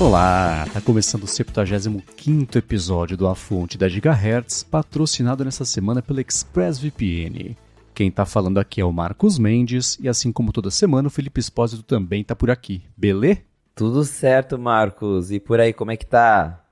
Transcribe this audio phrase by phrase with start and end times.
[0.00, 6.20] Olá, tá começando o 75 episódio do A Fonte da Gigahertz, patrocinado nessa semana pela
[6.20, 7.56] ExpressVPN.
[7.92, 11.40] Quem tá falando aqui é o Marcos Mendes, e assim como toda semana, o Felipe
[11.40, 13.38] Espósito também tá por aqui, belê?
[13.74, 15.32] Tudo certo, Marcos.
[15.32, 16.64] E por aí, como é que tá?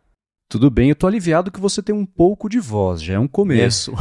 [0.49, 3.27] Tudo bem, eu tô aliviado que você tem um pouco de voz, já é um
[3.27, 3.93] começo.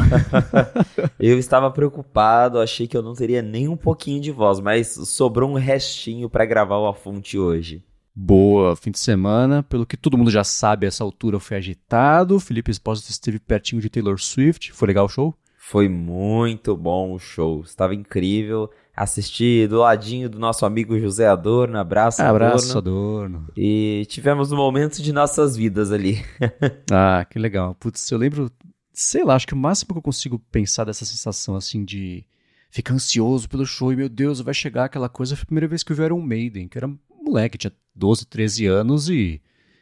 [1.19, 5.49] eu estava preocupado, achei que eu não teria nem um pouquinho de voz, mas sobrou
[5.49, 7.83] um restinho para gravar o A Fonte hoje.
[8.15, 12.39] Boa, fim de semana, pelo que todo mundo já sabe, essa altura foi agitado.
[12.39, 14.71] Felipe Espósito esteve pertinho de Taylor Swift.
[14.71, 15.35] Foi legal o show?
[15.57, 18.69] Foi muito bom o show, estava incrível.
[18.95, 23.39] Assisti do ladinho do nosso amigo José Adorno, abraço, abraço Adorno.
[23.39, 23.53] Adorno.
[23.57, 26.23] E tivemos um momento de nossas vidas ali.
[26.89, 27.75] ah, que legal.
[27.75, 28.49] Putz, eu lembro,
[28.93, 32.23] sei lá, acho que o máximo que eu consigo pensar dessa sensação assim de
[32.69, 35.35] ficar ansioso pelo show e meu Deus, vai chegar aquela coisa.
[35.35, 36.89] Foi a primeira vez que eu vi Iron Maiden, que era
[37.25, 39.41] moleque, tinha 12, 13 anos e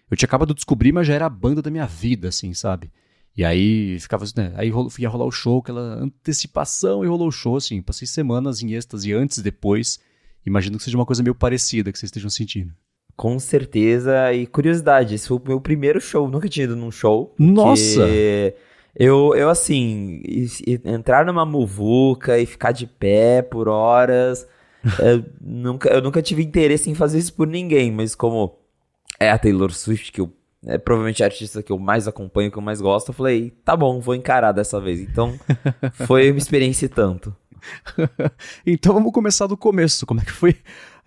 [0.09, 2.91] eu tinha acabado de descobrir, mas já era a banda da minha vida, assim, sabe?
[3.35, 7.57] E aí ficava, né, aí ia rolar o show, aquela antecipação e rolou o show,
[7.57, 9.99] assim, passei semanas em êxtase antes e depois.
[10.45, 12.73] Imagino que seja uma coisa meio parecida que vocês estejam sentindo.
[13.15, 17.33] Com certeza, e curiosidade, esse foi o meu primeiro show, nunca tinha ido num show.
[17.37, 18.07] Nossa!
[18.95, 20.21] Eu, eu assim,
[20.85, 24.47] entrar numa muvuca e ficar de pé por horas,
[24.99, 28.57] eu, nunca, eu nunca tive interesse em fazer isso por ninguém, mas como
[29.19, 30.31] é a Taylor Swift, que eu,
[30.65, 33.75] é provavelmente a artista que eu mais acompanho, que eu mais gosto, eu falei, tá
[33.75, 34.99] bom, vou encarar dessa vez.
[34.99, 35.37] Então,
[36.05, 37.35] foi uma experiência e tanto.
[38.65, 40.05] então vamos começar do começo.
[40.05, 40.57] Como é que foi?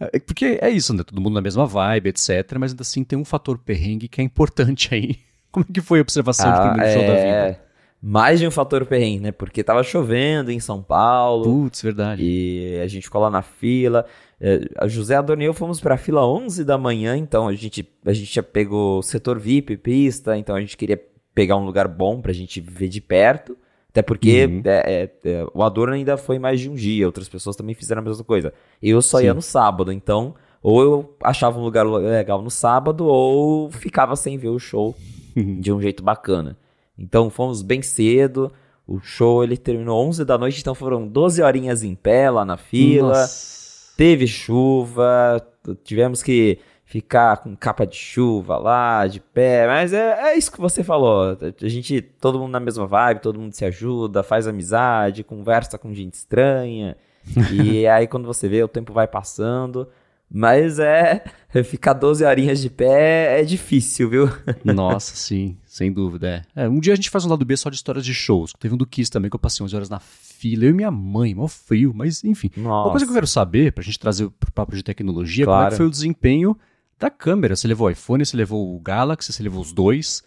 [0.01, 1.03] É, porque é isso, né?
[1.03, 2.57] Todo mundo na mesma vibe, etc.
[2.59, 5.19] Mas ainda assim tem um fator perrengue que é importante aí.
[5.51, 6.93] Como é que foi a observação ah, primeiro é...
[6.93, 7.66] show da é, vida?
[8.09, 9.33] Mais de um fator perrengue, né?
[9.33, 11.43] Porque tava chovendo em São Paulo.
[11.43, 12.23] Putz, verdade.
[12.23, 14.07] E a gente ficou lá na fila.
[14.41, 17.89] É, a José Adorno e eu fomos pra fila 11 da manhã, então a gente,
[18.05, 21.03] a gente já pegou setor VIP, pista, então a gente queria
[21.35, 23.59] pegar um lugar bom pra gente ver de perto.
[23.89, 24.63] Até porque uhum.
[24.65, 28.03] é, é, é, o Adorno ainda foi mais de um dia, outras pessoas também fizeram
[28.03, 28.53] a mesma coisa.
[28.81, 29.25] Eu só Sim.
[29.25, 34.39] ia no sábado, então ou eu achava um lugar legal no sábado, ou ficava sem
[34.39, 34.95] ver o show
[35.35, 36.57] de um jeito bacana.
[36.99, 38.53] Então fomos bem cedo.
[38.87, 42.57] O show ele terminou 11 da noite, então foram 12 horinhas em pé lá na
[42.57, 43.21] fila.
[43.21, 43.95] Nossa.
[43.97, 45.45] Teve chuva,
[45.83, 50.61] tivemos que ficar com capa de chuva lá, de pé, mas é, é isso que
[50.61, 51.37] você falou.
[51.61, 55.93] A gente, todo mundo na mesma vibe, todo mundo se ajuda, faz amizade, conversa com
[55.93, 56.97] gente estranha.
[57.53, 59.89] e aí quando você vê, o tempo vai passando.
[60.31, 61.25] Mas é.
[61.65, 64.29] Ficar 12 horinhas de pé é difícil, viu?
[64.65, 66.47] Nossa, sim, sem dúvida.
[66.57, 66.65] É.
[66.65, 66.69] é.
[66.69, 68.55] um dia a gente faz um lado B só de histórias de shows.
[68.59, 70.65] Teve um do Kiss também que eu passei 11 horas na fila.
[70.65, 72.51] Eu e minha mãe, mó frio, mas enfim.
[72.57, 72.87] Nossa.
[72.87, 75.59] Uma coisa que eu quero saber, pra gente trazer pro papo de tecnologia, claro.
[75.59, 76.57] como é que foi o desempenho
[76.99, 77.55] da câmera?
[77.55, 80.25] Você levou o iPhone, você levou o Galaxy, você levou os dois?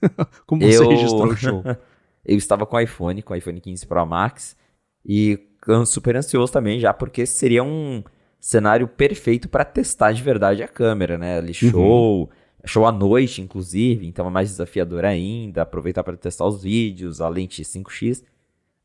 [0.46, 0.88] como você eu...
[0.88, 1.64] registrou o show?
[2.24, 4.56] eu estava com o iPhone, com o iPhone 15 Pro Max.
[5.04, 5.40] E
[5.86, 8.04] super ansioso também já, porque seria um
[8.38, 11.38] cenário perfeito para testar de verdade a câmera, né?
[11.38, 11.70] Ali uhum.
[11.70, 12.28] show, uhum.
[12.64, 17.28] Show à noite, inclusive, então é mais desafiador ainda, aproveitar para testar os vídeos, a
[17.28, 18.24] lente 5x.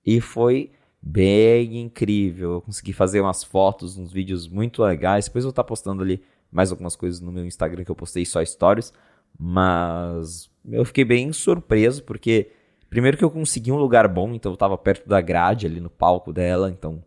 [0.05, 2.53] E foi bem incrível.
[2.53, 5.25] Eu consegui fazer umas fotos, uns vídeos muito legais.
[5.25, 7.95] Depois eu vou estar tá postando ali mais algumas coisas no meu Instagram que eu
[7.95, 8.93] postei só stories.
[9.37, 12.51] Mas eu fiquei bem surpreso, porque
[12.89, 15.89] primeiro que eu consegui um lugar bom, então eu estava perto da grade ali no
[15.89, 17.03] palco dela, então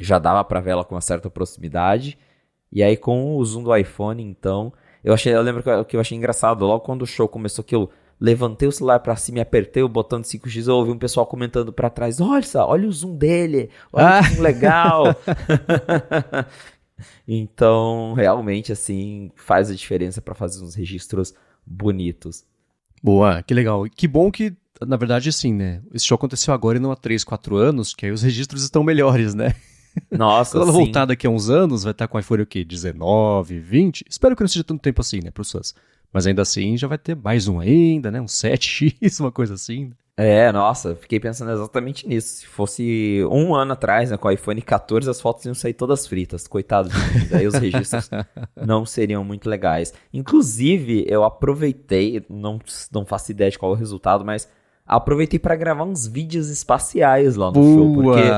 [0.00, 2.18] já dava para ver ela com uma certa proximidade.
[2.72, 4.72] E aí com o zoom do iPhone, então,
[5.02, 7.64] eu achei, eu lembro que eu, que eu achei engraçado, logo quando o show começou
[7.64, 7.90] que eu
[8.20, 11.26] levantei o celular para cima e apertei o botão de 5x, eu ouvi um pessoal
[11.26, 14.28] comentando para trás: "Olha olha o zoom dele, olha ah.
[14.28, 15.04] que legal".
[17.26, 22.44] então, realmente assim, faz a diferença para fazer uns registros bonitos.
[23.02, 23.84] Boa, que legal.
[23.84, 24.54] Que bom que
[24.86, 25.82] na verdade, assim, né?
[25.92, 28.82] Esse show aconteceu agora e não há 3, 4 anos, que aí os registros estão
[28.82, 29.54] melhores, né?
[30.10, 32.64] Nossa, Quando ela voltar daqui a uns anos, vai estar com o iPhone o quê?
[32.64, 34.04] 19, 20?
[34.08, 35.74] Espero que não seja tanto tempo assim, né, para os fãs.
[36.12, 38.20] Mas ainda assim, já vai ter mais um ainda, né?
[38.20, 39.92] Um 7X, uma coisa assim.
[40.16, 42.40] É, nossa, fiquei pensando exatamente nisso.
[42.40, 46.06] Se fosse um ano atrás, né, com o iPhone 14, as fotos iam sair todas
[46.06, 46.46] fritas.
[46.46, 47.28] Coitado de mim.
[47.32, 48.10] Aí os registros
[48.60, 49.94] não seriam muito legais.
[50.12, 52.58] Inclusive, eu aproveitei, não,
[52.92, 54.46] não faço ideia de qual é o resultado, mas
[54.84, 57.74] aproveitei para gravar uns vídeos espaciais lá no Boa.
[57.76, 57.94] show.
[57.94, 58.28] Porque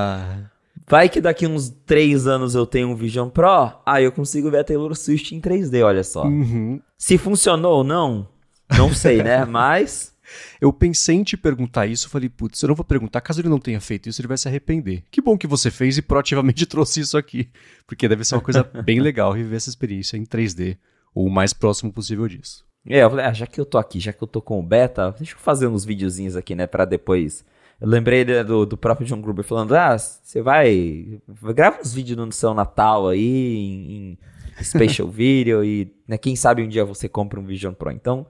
[0.89, 4.59] Vai que daqui uns 3 anos eu tenho um Vision Pro, aí eu consigo ver
[4.59, 6.25] a Taylor Swift em 3D, olha só.
[6.25, 6.81] Uhum.
[6.99, 8.29] Se funcionou ou não,
[8.77, 9.45] não sei, né?
[9.47, 10.13] Mas.
[10.61, 13.59] Eu pensei em te perguntar isso, falei, putz, eu não vou perguntar, caso ele não
[13.59, 15.03] tenha feito isso, ele vai se arrepender.
[15.11, 17.51] Que bom que você fez e proativamente trouxe isso aqui,
[17.87, 20.79] porque deve ser uma coisa bem legal reviver essa experiência em 3D.
[21.15, 22.65] ou o mais próximo possível disso.
[22.89, 24.63] É, eu falei, ah, já que eu tô aqui, já que eu tô com o
[24.63, 27.45] beta, deixa eu fazer uns videozinhos aqui, né, pra depois.
[27.83, 31.21] Eu lembrei do, do próprio John Gruber falando, ah, você vai,
[31.53, 34.19] grava uns vídeos no seu Natal aí, em,
[34.57, 37.91] em Special Video, e né, quem sabe um dia você compra um Vision Pro.
[37.91, 38.25] Então,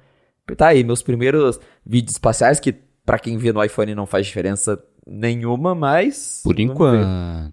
[0.56, 2.72] tá aí, meus primeiros vídeos espaciais, que
[3.04, 6.40] para quem vê no iPhone não faz diferença nenhuma, mas.
[6.42, 7.06] Por enquanto.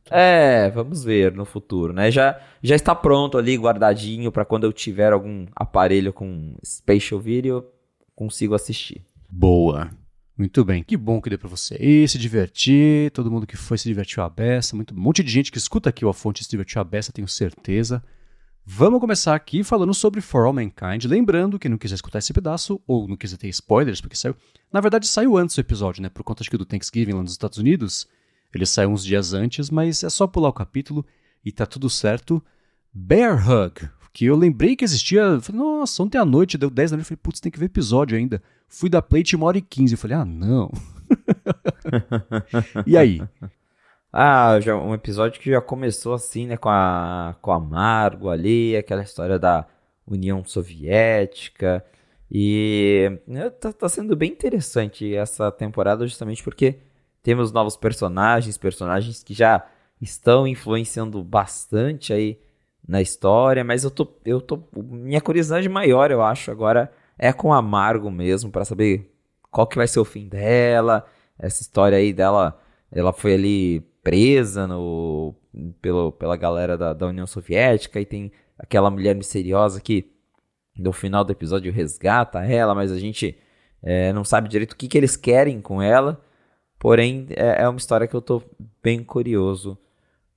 [0.10, 2.10] É, vamos ver no futuro, né?
[2.10, 7.66] Já, já está pronto ali, guardadinho, para quando eu tiver algum aparelho com Spatial Video,
[8.16, 9.06] consigo assistir.
[9.30, 9.90] Boa.
[10.40, 13.78] Muito bem, que bom que deu para você ir, se divertir, todo mundo que foi
[13.78, 16.46] se divertiu a beça, muito, um monte de gente que escuta aqui o A Fonte
[16.46, 18.02] se divertiu a beça, tenho certeza.
[18.66, 21.04] Vamos começar aqui falando sobre For All Mankind.
[21.04, 24.34] Lembrando que não quiser escutar esse pedaço, ou não quiser ter spoilers, porque saiu.
[24.72, 26.08] Na verdade, saiu antes do episódio, né?
[26.08, 28.08] Por conta de que do Thanksgiving lá nos Estados Unidos.
[28.56, 31.06] Ele saiu uns dias antes, mas é só pular o capítulo
[31.44, 32.42] e tá tudo certo.
[32.94, 35.40] Bear Hug, que eu lembrei que existia.
[35.42, 37.08] Falei, nossa, ontem à noite deu 10 da noite.
[37.08, 38.42] Falei, putz, tem que ver episódio ainda.
[38.68, 39.96] Fui da Plate uma hora e 15.
[39.96, 40.72] Falei, ah, não.
[42.86, 43.22] e aí?
[44.12, 48.76] Ah, já, um episódio que já começou assim, né, com a, com a Margo ali,
[48.76, 49.68] aquela história da
[50.08, 51.86] União Soviética.
[52.32, 56.80] E né, tá, tá sendo bem interessante essa temporada, justamente porque
[57.24, 59.66] temos novos personagens, personagens que já
[60.02, 62.40] estão influenciando bastante aí
[62.90, 67.54] na história, mas eu tô, eu tô, minha curiosidade maior, eu acho, agora é com
[67.54, 69.14] a Margo mesmo, para saber
[69.52, 71.06] qual que vai ser o fim dela,
[71.38, 72.60] essa história aí dela,
[72.92, 75.36] ela foi ali presa no,
[75.80, 80.12] pelo, pela galera da, da União Soviética e tem aquela mulher misteriosa que
[80.76, 83.38] no final do episódio resgata ela, mas a gente
[83.84, 86.20] é, não sabe direito o que, que eles querem com ela.
[86.80, 88.42] Porém, é, é uma história que eu tô
[88.82, 89.78] bem curioso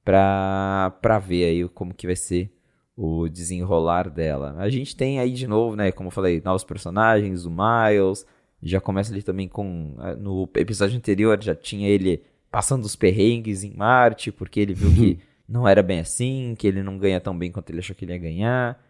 [0.04, 2.50] pra, pra ver aí como que vai ser
[2.96, 4.54] o desenrolar dela.
[4.58, 8.26] A gente tem aí de novo, né, como eu falei, novos personagens, o Miles,
[8.62, 13.64] já começa ali também com, é, no episódio anterior já tinha ele passando os perrengues
[13.64, 15.18] em Marte, porque ele viu que
[15.48, 18.12] não era bem assim, que ele não ganha tão bem quanto ele achou que ele
[18.12, 18.80] ia ganhar.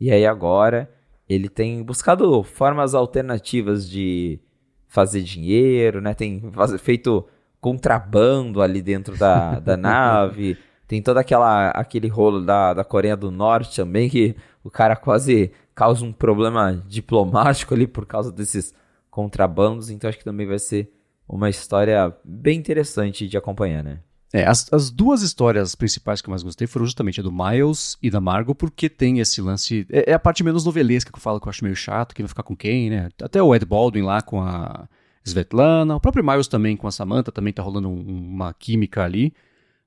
[0.00, 0.90] E aí agora
[1.28, 4.40] ele tem buscado formas alternativas de
[4.88, 6.14] fazer dinheiro, né?
[6.14, 6.42] Tem
[6.78, 7.26] feito
[7.62, 10.58] contrabando ali dentro da, da nave.
[10.86, 15.52] Tem todo aquela, aquele rolo da, da Coreia do Norte também, que o cara quase
[15.74, 18.74] causa um problema diplomático ali por causa desses
[19.08, 19.88] contrabandos.
[19.88, 20.92] Então acho que também vai ser
[21.26, 24.00] uma história bem interessante de acompanhar, né?
[24.34, 27.96] É, as, as duas histórias principais que eu mais gostei foram justamente a do Miles
[28.02, 29.86] e da Margot, porque tem esse lance.
[29.88, 32.24] É, é, a parte menos novelesca que eu falo que eu acho meio chato, quem
[32.24, 33.08] vai ficar com quem, né?
[33.22, 34.88] Até o Ed Baldwin lá com a
[35.24, 39.32] Svetlana, o próprio Miles também com a Samantha, também tá rolando um, uma química ali.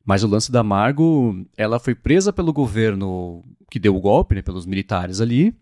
[0.06, 4.42] Mas o lance da Margot, ela foi presa pelo governo que deu o golpe, né?
[4.42, 5.56] Pelos militares ali.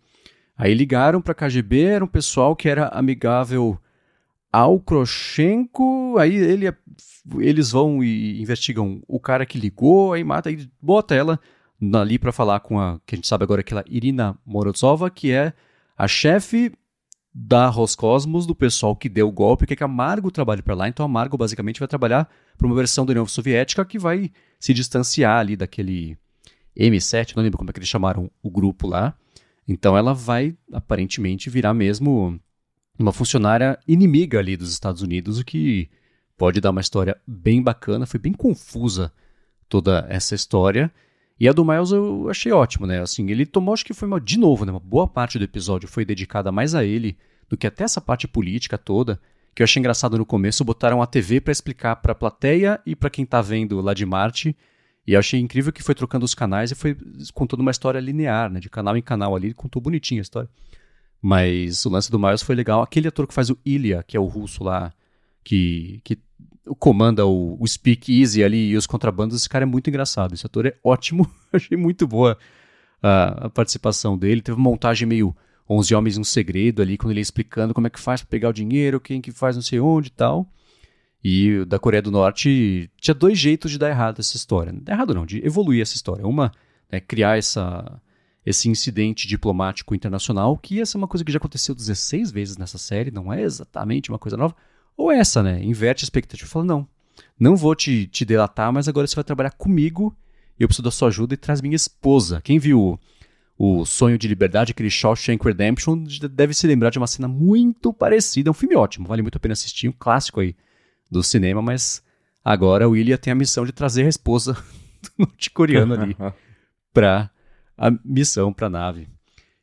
[0.58, 3.80] Aí ligaram pra KGB, era um pessoal que era amigável
[4.52, 6.72] ao Krochenko, aí ele,
[7.40, 11.40] eles vão e investigam o cara que ligou, aí mata, e bota ela
[11.96, 15.54] ali para falar com a, que a gente sabe agora, aquela Irina Morozova, que é
[15.98, 16.72] a chefe
[17.34, 20.76] da Roscosmos, do pessoal que deu o golpe, que é que a Margo trabalha para
[20.76, 20.88] lá.
[20.88, 24.74] Então a Margo basicamente vai trabalhar para uma versão da União Soviética que vai se
[24.74, 26.18] distanciar ali daquele
[26.78, 29.16] M7, não lembro como é que eles chamaram o grupo lá.
[29.68, 32.40] Então ela vai aparentemente virar mesmo
[33.00, 35.90] uma funcionária inimiga ali dos Estados Unidos, o que
[36.38, 38.06] pode dar uma história bem bacana.
[38.06, 39.12] Foi bem confusa
[39.68, 40.92] toda essa história.
[41.44, 43.02] E a do Miles eu achei ótimo, né?
[43.02, 44.72] Assim, ele tomou, acho que foi uma, de novo, né?
[44.72, 47.18] Uma boa parte do episódio foi dedicada mais a ele
[47.50, 49.20] do que até essa parte política toda.
[49.54, 52.96] Que eu achei engraçado no começo, botaram a TV para explicar para a plateia e
[52.96, 54.56] para quem tá vendo lá de Marte.
[55.06, 56.96] E eu achei incrível que foi trocando os canais e foi
[57.34, 58.62] contando uma história linear, né?
[58.62, 60.50] De canal em canal ali, contou bonitinho a história.
[61.22, 62.82] Mas o lance do Miles foi legal.
[62.82, 64.94] Aquele ator que faz o Ilya, que é o russo lá,
[65.44, 66.18] que, que
[66.80, 70.34] comanda o, o Speak Easy ali e os contrabandos, esse cara é muito engraçado.
[70.34, 71.30] Esse ator é ótimo.
[71.52, 72.38] Achei muito boa
[73.02, 74.42] a, a, participação dele.
[74.42, 75.36] Teve uma montagem meio
[75.70, 78.50] 11 Homens um Segredo ali, quando ele ia explicando como é que faz para pegar
[78.50, 80.48] o dinheiro, quem que faz não sei onde e tal.
[81.24, 84.74] E da Coreia do Norte tinha dois jeitos de dar errado essa história.
[84.74, 86.28] Dar errado não, de evoluir essa história.
[86.28, 86.52] Uma
[86.90, 88.02] é criar essa
[88.46, 92.78] esse incidente diplomático internacional, que essa é uma coisa que já aconteceu 16 vezes nessa
[92.78, 94.54] série, não é exatamente uma coisa nova.
[94.96, 95.64] Ou essa, né?
[95.64, 96.88] Inverte a expectativa e fala: não,
[97.40, 100.16] não vou te, te delatar, mas agora você vai trabalhar comigo,
[100.60, 102.42] eu preciso da sua ajuda e traz minha esposa.
[102.42, 103.00] Quem viu
[103.58, 108.50] o, Sonho de Liberdade, aquele Shawshank Redemption, deve se lembrar de uma cena muito parecida.
[108.50, 110.56] É um filme ótimo, vale muito a pena assistir, um clássico aí
[111.10, 112.04] do cinema, mas
[112.44, 114.54] agora o William tem a missão de trazer a esposa
[115.02, 116.16] do norte-coreano ali
[116.94, 117.30] pra
[117.78, 119.08] a missão para a nave.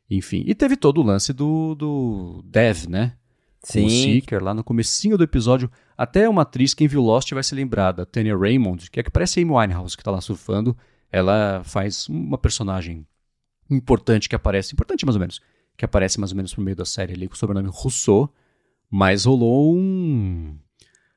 [0.09, 3.13] Enfim, e teve todo o lance do, do Dev, né?
[3.63, 3.85] Sim.
[3.85, 5.69] o Seeker lá no comecinho do episódio.
[5.97, 9.11] Até uma atriz, quem viu Lost vai se lembrar, da Tanya Raymond, que é que
[9.11, 10.75] parece a Amy Winehouse, que tá lá surfando.
[11.11, 13.05] Ela faz uma personagem
[13.69, 15.39] importante que aparece, importante mais ou menos,
[15.77, 18.33] que aparece mais ou menos no meio da série ali, com o sobrenome Rousseau,
[18.89, 20.57] mas rolou um...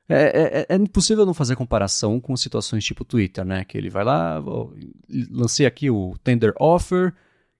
[0.07, 3.65] É, é, é, impossível não fazer comparação com situações tipo Twitter, né?
[3.65, 4.39] Que ele vai lá,
[5.31, 7.11] lancei aqui o Tender Offer,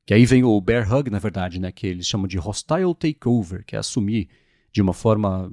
[0.06, 1.72] que aí vem o Bear Hug, na verdade, né?
[1.72, 4.30] Que eles chamam de Hostile Takeover, que é assumir
[4.76, 5.50] de uma forma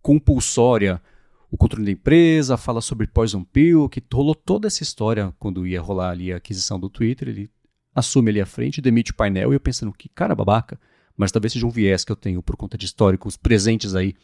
[0.00, 1.02] compulsória
[1.50, 5.80] o controle da empresa, fala sobre Poison Pill, que rolou toda essa história quando ia
[5.80, 7.50] rolar ali a aquisição do Twitter, ele
[7.92, 10.78] assume ali à frente, demite o painel, e eu pensando, que cara babaca,
[11.16, 14.14] mas talvez seja um viés que eu tenho por conta de históricos presentes aí,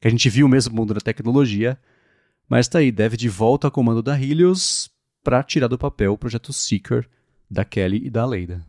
[0.00, 1.76] que a gente viu mesmo mundo da tecnologia,
[2.48, 4.90] mas tá aí, deve de volta ao comando da Helios
[5.24, 7.08] para tirar do papel o projeto Seeker
[7.50, 8.64] da Kelly e da Leida.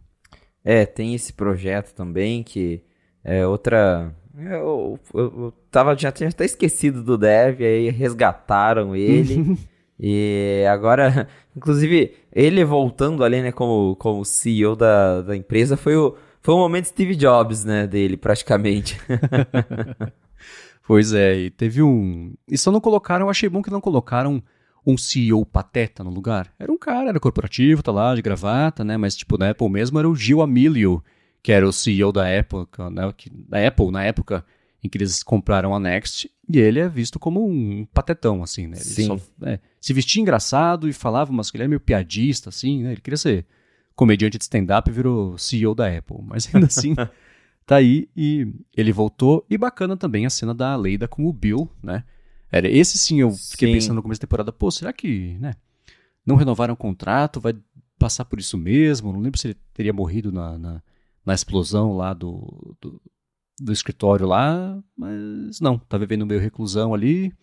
[0.64, 2.84] É, tem esse projeto também que
[3.24, 9.58] é outra eu, eu, eu tava, já tinha até esquecido do Dev, aí resgataram ele.
[10.00, 16.16] e agora, inclusive, ele voltando ali, né, como, como CEO da, da empresa, foi o,
[16.42, 19.00] foi o momento Steve Jobs, né, dele, praticamente.
[20.88, 22.34] pois é, e teve um.
[22.48, 24.42] E só não colocaram, eu achei bom que não colocaram
[24.86, 26.52] um CEO pateta no lugar.
[26.60, 30.00] Era um cara, era corporativo, tá lá, de gravata, né, mas tipo, na Apple mesmo
[30.00, 31.04] era o Gil Amilio
[31.44, 33.14] que era o CEO da Apple, né,
[33.50, 34.46] da Apple na época
[34.82, 38.76] em que eles compraram a Next, e ele é visto como um patetão, assim, né?
[38.76, 39.06] Ele Sim.
[39.06, 42.92] Só, é, se vestia engraçado e falava, mas que ele é meio piadista, assim, né?
[42.92, 43.46] Ele queria ser
[43.96, 46.96] comediante de stand-up e virou CEO da Apple, mas ainda assim
[47.66, 48.46] tá aí e
[48.76, 49.46] ele voltou.
[49.50, 52.04] E bacana também a cena da Leida com o Bill, né?
[52.52, 53.74] Era esse sim, eu fiquei sim.
[53.76, 55.56] pensando no começo da temporada, pô, será que, né?
[56.26, 57.56] Não renovaram o contrato, vai
[57.98, 59.14] passar por isso mesmo?
[59.14, 60.84] Não lembro se ele teria morrido na, na
[61.26, 63.02] na explosão lá do, do,
[63.60, 67.34] do escritório lá, mas não, tá vivendo meio reclusão ali.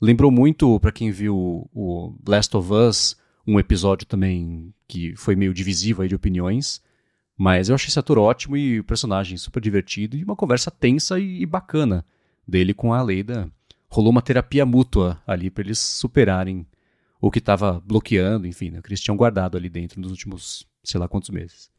[0.00, 3.16] Lembrou muito, para quem viu o Last of Us,
[3.46, 6.82] um episódio também que foi meio divisivo aí de opiniões.
[7.36, 11.18] Mas eu achei esse ator ótimo e o personagem super divertido e uma conversa tensa
[11.18, 12.04] e, bacana
[12.46, 13.50] dele com a Leida.
[13.88, 16.66] Rolou uma terapia mútua ali para eles superarem
[17.20, 21.00] o que estava bloqueando, enfim, né, que eles tinham guardado ali dentro nos últimos sei
[21.00, 21.70] lá quantos meses.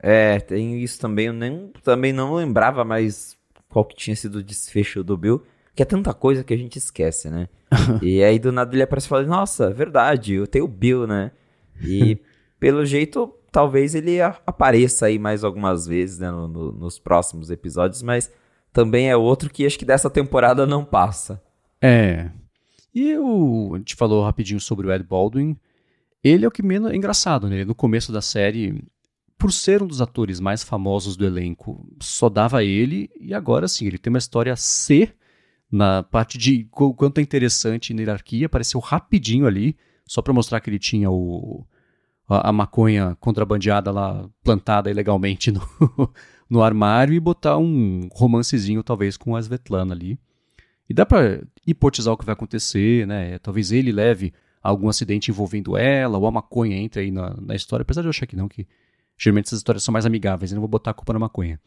[0.00, 1.26] É, tem isso também.
[1.26, 3.36] Eu nem, também não lembrava mais
[3.68, 5.42] qual que tinha sido o desfecho do Bill.
[5.74, 7.48] Que é tanta coisa que a gente esquece, né?
[8.02, 11.30] e aí do nada ele aparece e fala: Nossa, verdade, eu tenho o Bill, né?
[11.82, 12.18] E
[12.58, 16.30] pelo jeito, talvez ele apareça aí mais algumas vezes, né?
[16.30, 18.30] No, no, nos próximos episódios, mas
[18.72, 21.42] também é outro que acho que dessa temporada não passa.
[21.80, 22.30] É.
[22.94, 25.56] E o, a gente falou rapidinho sobre o Ed Baldwin.
[26.22, 26.90] Ele é o que menos.
[26.90, 27.64] É engraçado, né?
[27.64, 28.82] No começo da série,
[29.38, 33.86] por ser um dos atores mais famosos do elenco, só dava ele, e agora sim,
[33.86, 35.14] ele tem uma história C
[35.70, 40.68] na parte de quanto é interessante na hierarquia, apareceu rapidinho ali, só para mostrar que
[40.68, 41.64] ele tinha o,
[42.28, 45.62] a, a, maconha contrabandeada lá, plantada ilegalmente no,
[46.50, 50.18] no armário, e botar um romancezinho, talvez, com a Svetlana ali.
[50.88, 53.38] E dá para hipotizar o que vai acontecer, né?
[53.38, 57.82] Talvez ele leve algum acidente envolvendo ela, ou a maconha entre aí na, na história,
[57.82, 58.66] apesar de eu achar que não, que
[59.18, 61.60] Geralmente essas histórias são mais amigáveis, eu não vou botar a culpa na maconha.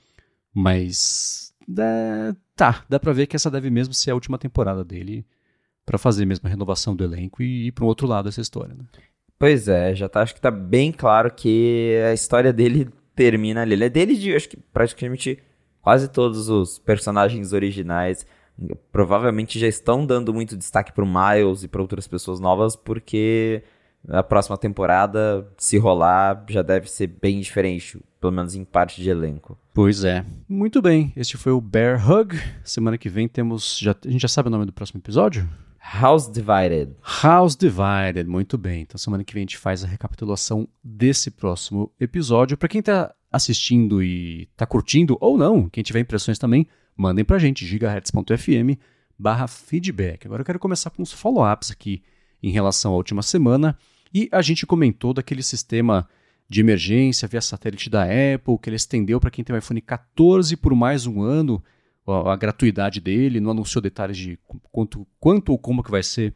[0.54, 1.54] Mas.
[1.78, 5.26] É, tá, dá pra ver que essa deve mesmo ser a última temporada dele
[5.86, 8.74] para fazer mesmo a renovação do elenco e ir para um outro lado dessa história.
[8.74, 8.84] Né?
[9.38, 13.74] Pois é, já tá, acho que tá bem claro que a história dele termina ali.
[13.74, 15.40] Ele é dele de, acho que praticamente
[15.82, 18.26] quase todos os personagens originais
[18.92, 23.64] provavelmente já estão dando muito destaque pro Miles e para outras pessoas novas porque
[24.08, 29.10] a próxima temporada, se rolar, já deve ser bem diferente, pelo menos em parte de
[29.10, 29.58] elenco.
[29.74, 30.26] Pois é.
[30.48, 32.36] Muito bem, este foi o Bear Hug.
[32.64, 33.78] Semana que vem temos.
[33.80, 35.48] Já, a gente já sabe o nome do próximo episódio?
[35.80, 36.96] House Divided.
[37.24, 38.82] House Divided, muito bem.
[38.82, 42.58] Então semana que vem a gente faz a recapitulação desse próximo episódio.
[42.58, 47.40] Para quem tá assistindo e tá curtindo, ou não, quem tiver impressões também, mandem pra
[47.40, 48.78] gente, gigahertz.fm
[49.18, 50.26] barra feedback.
[50.26, 52.02] Agora eu quero começar com os follow-ups aqui
[52.42, 53.78] em relação à última semana.
[54.14, 56.08] E a gente comentou daquele sistema
[56.50, 60.58] de emergência via satélite da Apple, que ele estendeu para quem tem o iPhone 14
[60.58, 61.64] por mais um ano,
[62.06, 64.38] a, a, gratuidade dele, não anunciou detalhes de
[64.70, 66.36] quanto, quanto ou como que vai ser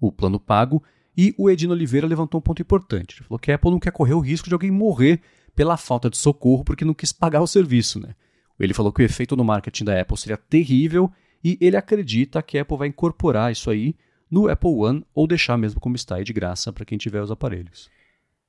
[0.00, 0.82] o plano pago.
[1.16, 3.18] E o Edino Oliveira levantou um ponto importante.
[3.18, 5.20] Ele falou que a Apple não quer correr o risco de alguém morrer
[5.54, 8.00] pela falta de socorro porque não quis pagar o serviço.
[8.00, 8.16] Né?
[8.58, 11.10] Ele falou que o efeito no marketing da Apple seria terrível
[11.44, 13.94] e ele acredita que a Apple vai incorporar isso aí
[14.30, 17.30] no Apple One ou deixar mesmo como está aí de graça para quem tiver os
[17.30, 17.90] aparelhos.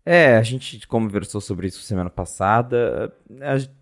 [0.05, 3.11] É, a gente conversou sobre isso semana passada.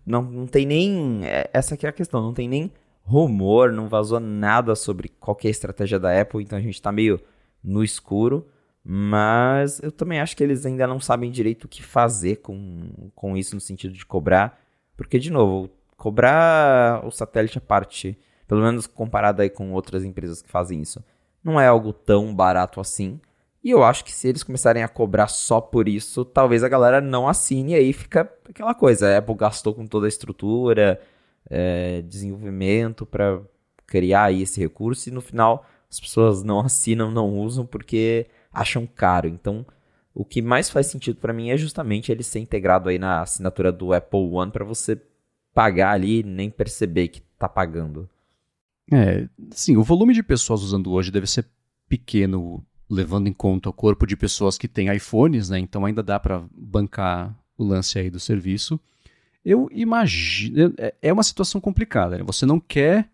[0.06, 1.20] Não, não tem nem.
[1.26, 2.72] É, essa aqui é a questão, não tem nem
[3.02, 7.20] rumor, não vazou nada sobre qual é estratégia da Apple, então a gente tá meio
[7.62, 8.48] no escuro.
[8.82, 13.36] Mas eu também acho que eles ainda não sabem direito o que fazer com, com
[13.36, 14.60] isso no sentido de cobrar.
[14.96, 20.42] Porque, de novo, cobrar o satélite à parte, pelo menos comparado aí com outras empresas
[20.42, 21.02] que fazem isso,
[21.44, 23.20] não é algo tão barato assim.
[23.62, 27.00] E eu acho que se eles começarem a cobrar só por isso, talvez a galera
[27.00, 29.08] não assine e aí fica aquela coisa.
[29.08, 31.00] A Apple gastou com toda a estrutura,
[31.48, 33.40] é, desenvolvimento para
[33.86, 38.86] criar aí esse recurso e no final as pessoas não assinam, não usam porque acham
[38.86, 39.28] caro.
[39.28, 39.64] Então,
[40.14, 43.72] o que mais faz sentido para mim é justamente ele ser integrado aí na assinatura
[43.72, 45.00] do Apple One para você
[45.54, 48.08] pagar ali e nem perceber que tá pagando.
[48.92, 51.46] É, sim, o volume de pessoas usando hoje deve ser
[51.88, 55.58] pequeno levando em conta o corpo de pessoas que têm iPhones, né?
[55.58, 58.78] Então ainda dá para bancar o lance aí do serviço.
[59.44, 60.74] Eu imagino.
[60.78, 62.24] É, é uma situação complicada, né?
[62.24, 63.08] Você não quer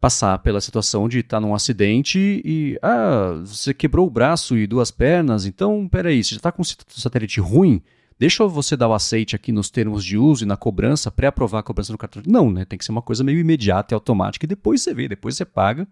[0.00, 2.78] passar pela situação de estar tá num acidente e.
[2.82, 6.64] Ah, você quebrou o braço e duas pernas, então peraí, você já está com um
[6.88, 7.82] satélite ruim?
[8.18, 11.62] Deixa você dar o aceite aqui nos termos de uso e na cobrança, pré-aprovar a
[11.62, 12.22] cobrança do cartão.
[12.26, 12.64] Não, né?
[12.64, 15.44] Tem que ser uma coisa meio imediata e automática e depois você vê, depois você
[15.44, 15.88] paga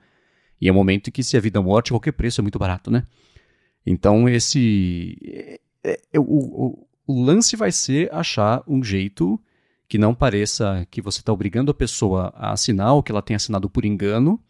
[0.60, 2.58] e é um momento em que se a vida ou morte, qualquer preço é muito
[2.58, 3.06] barato, né?
[3.84, 5.16] Então esse...
[5.82, 9.40] É, é, o, o, o lance vai ser achar um jeito
[9.88, 13.36] que não pareça que você está obrigando a pessoa a assinar ou que ela tenha
[13.36, 14.40] assinado por engano,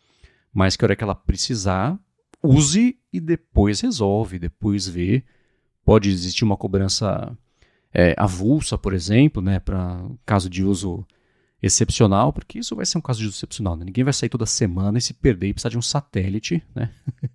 [0.52, 1.98] mas que a hora que ela precisar,
[2.42, 5.24] use e depois resolve, depois vê.
[5.82, 7.36] Pode existir uma cobrança
[7.92, 11.04] é, avulsa, por exemplo, né, para caso de uso
[11.62, 13.76] excepcional, porque isso vai ser um caso de excepcional.
[13.76, 13.84] Né?
[13.84, 16.62] Ninguém vai sair toda semana e se perder e precisar de um satélite.
[16.74, 16.90] Né?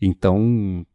[0.00, 0.86] então,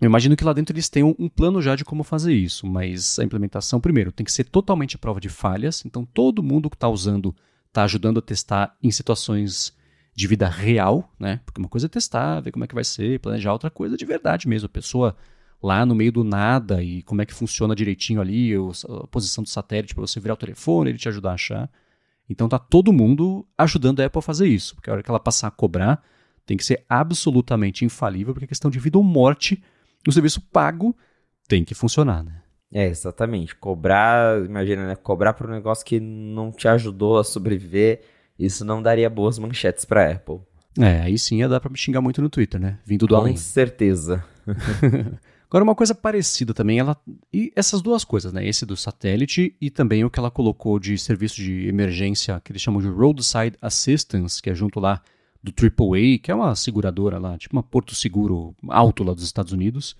[0.00, 3.18] eu imagino que lá dentro eles tenham um plano já de como fazer isso, mas
[3.18, 5.84] a implementação, primeiro, tem que ser totalmente prova de falhas.
[5.86, 7.34] Então, todo mundo que está usando
[7.68, 9.74] está ajudando a testar em situações
[10.14, 11.40] de vida real, né?
[11.44, 14.04] Porque uma coisa é testar, ver como é que vai ser, planejar outra coisa de
[14.04, 14.66] verdade mesmo.
[14.66, 15.16] A pessoa
[15.64, 19.48] lá no meio do nada e como é que funciona direitinho ali, a posição do
[19.48, 21.70] satélite para você virar o telefone, ele te ajudar a achar.
[22.28, 25.18] Então tá todo mundo ajudando a Apple a fazer isso, porque a hora que ela
[25.18, 26.02] passar a cobrar,
[26.44, 29.62] tem que ser absolutamente infalível, porque a questão de vida ou morte
[30.06, 30.94] no serviço pago
[31.48, 32.42] tem que funcionar, né?
[32.70, 33.54] É, exatamente.
[33.56, 34.96] Cobrar, imagina, né?
[34.96, 38.02] Cobrar por um negócio que não te ajudou a sobreviver,
[38.38, 40.40] isso não daria boas manchetes para Apple.
[40.78, 42.78] É, aí sim ia dar pra me xingar muito no Twitter, né?
[42.84, 43.32] Vindo do Com além.
[43.32, 44.22] Com certeza.
[45.54, 46.96] Agora, uma coisa parecida também, ela.
[47.32, 48.44] E essas duas coisas, né?
[48.44, 52.60] Esse do satélite e também o que ela colocou de serviço de emergência, que eles
[52.60, 55.00] chamam de Roadside Assistance, que é junto lá
[55.40, 59.52] do AAA, que é uma seguradora lá, tipo uma Porto Seguro alto lá dos Estados
[59.52, 59.94] Unidos.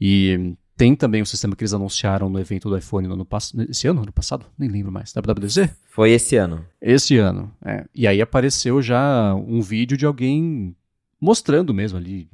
[0.00, 3.70] E tem também o sistema que eles anunciaram no evento do iPhone no ano passado.
[3.70, 4.02] Esse ano?
[4.02, 4.44] Ano passado?
[4.58, 5.12] Nem lembro mais.
[5.12, 5.70] WWDC?
[5.88, 6.66] Foi esse ano.
[6.82, 7.84] Esse ano, é.
[7.94, 10.74] E aí apareceu já um vídeo de alguém
[11.20, 12.28] mostrando mesmo ali,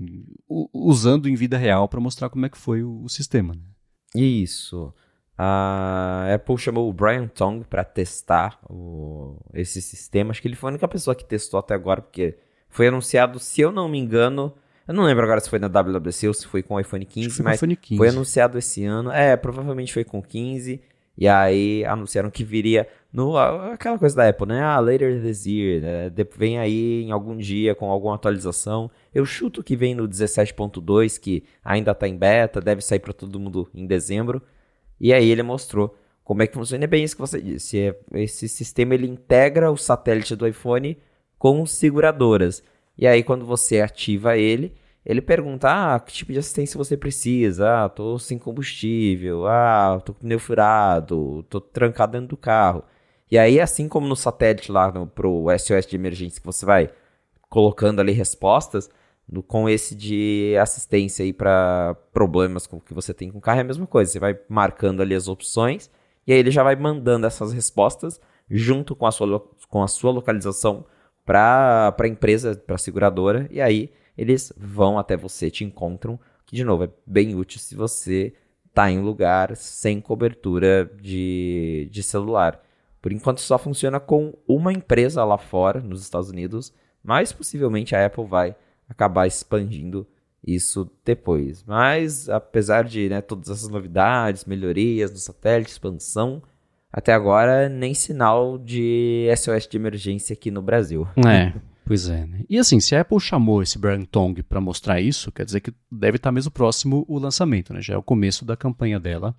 [0.72, 3.54] usando em vida real para mostrar como é que foi o, o sistema.
[3.54, 3.60] Né?
[4.14, 4.94] Isso.
[5.36, 10.30] A Apple chamou o Brian Tong para testar o, esse sistema.
[10.30, 13.60] Acho que ele foi a única pessoa que testou até agora, porque foi anunciado, se
[13.60, 14.54] eu não me engano,
[14.88, 17.30] eu não lembro agora se foi na WWDC ou se foi com o iPhone 15,
[17.36, 17.98] foi mas iPhone 15.
[17.98, 19.10] foi anunciado esse ano.
[19.10, 20.80] É, provavelmente foi com 15.
[21.16, 24.62] E aí anunciaram que viria no aquela coisa da Apple, né?
[24.62, 26.12] Ah, later this year, né?
[26.36, 28.90] vem aí em algum dia com alguma atualização.
[29.14, 33.40] Eu chuto que vem no 17.2, que ainda está em beta, deve sair para todo
[33.40, 34.42] mundo em dezembro.
[35.00, 36.84] E aí ele mostrou como é que funciona.
[36.84, 37.78] É bem isso que você disse.
[37.78, 40.98] É, esse sistema ele integra o satélite do iPhone
[41.38, 42.62] com seguradoras.
[42.98, 44.74] E aí quando você ativa ele,
[45.06, 47.84] ele pergunta: ah, que tipo de assistência você precisa?
[47.84, 49.46] Ah, tô sem combustível.
[49.46, 51.44] Ah, tô com pneu furado.
[51.48, 52.82] Tô trancado dentro do carro.
[53.30, 56.90] E aí, assim como no satélite lá no, pro SOS de emergência, que você vai
[57.48, 58.90] colocando ali respostas,
[59.28, 63.58] no, com esse de assistência aí para problemas com, que você tem com o carro,
[63.58, 64.10] é a mesma coisa.
[64.10, 65.90] Você vai marcando ali as opções
[66.26, 70.10] e aí ele já vai mandando essas respostas junto com a sua, com a sua
[70.10, 70.84] localização
[71.24, 76.56] para a empresa, para a seguradora, e aí eles vão até você, te encontram, que
[76.56, 78.32] de novo é bem útil se você
[78.66, 82.60] está em um lugar sem cobertura de, de celular.
[83.00, 88.04] Por enquanto só funciona com uma empresa lá fora, nos Estados Unidos, mas possivelmente a
[88.04, 88.54] Apple vai
[88.88, 90.06] acabar expandindo
[90.46, 91.64] isso depois.
[91.64, 96.42] Mas apesar de né, todas essas novidades, melhorias no satélite, expansão,
[96.92, 101.06] até agora nem sinal de SOS de emergência aqui no Brasil.
[101.26, 101.52] É.
[101.86, 102.40] Pois é, né?
[102.50, 105.72] E assim, se a Apple chamou esse Brian Tong para mostrar isso, quer dizer que
[105.90, 107.80] deve estar mesmo próximo o lançamento, né?
[107.80, 109.36] Já é o começo da campanha dela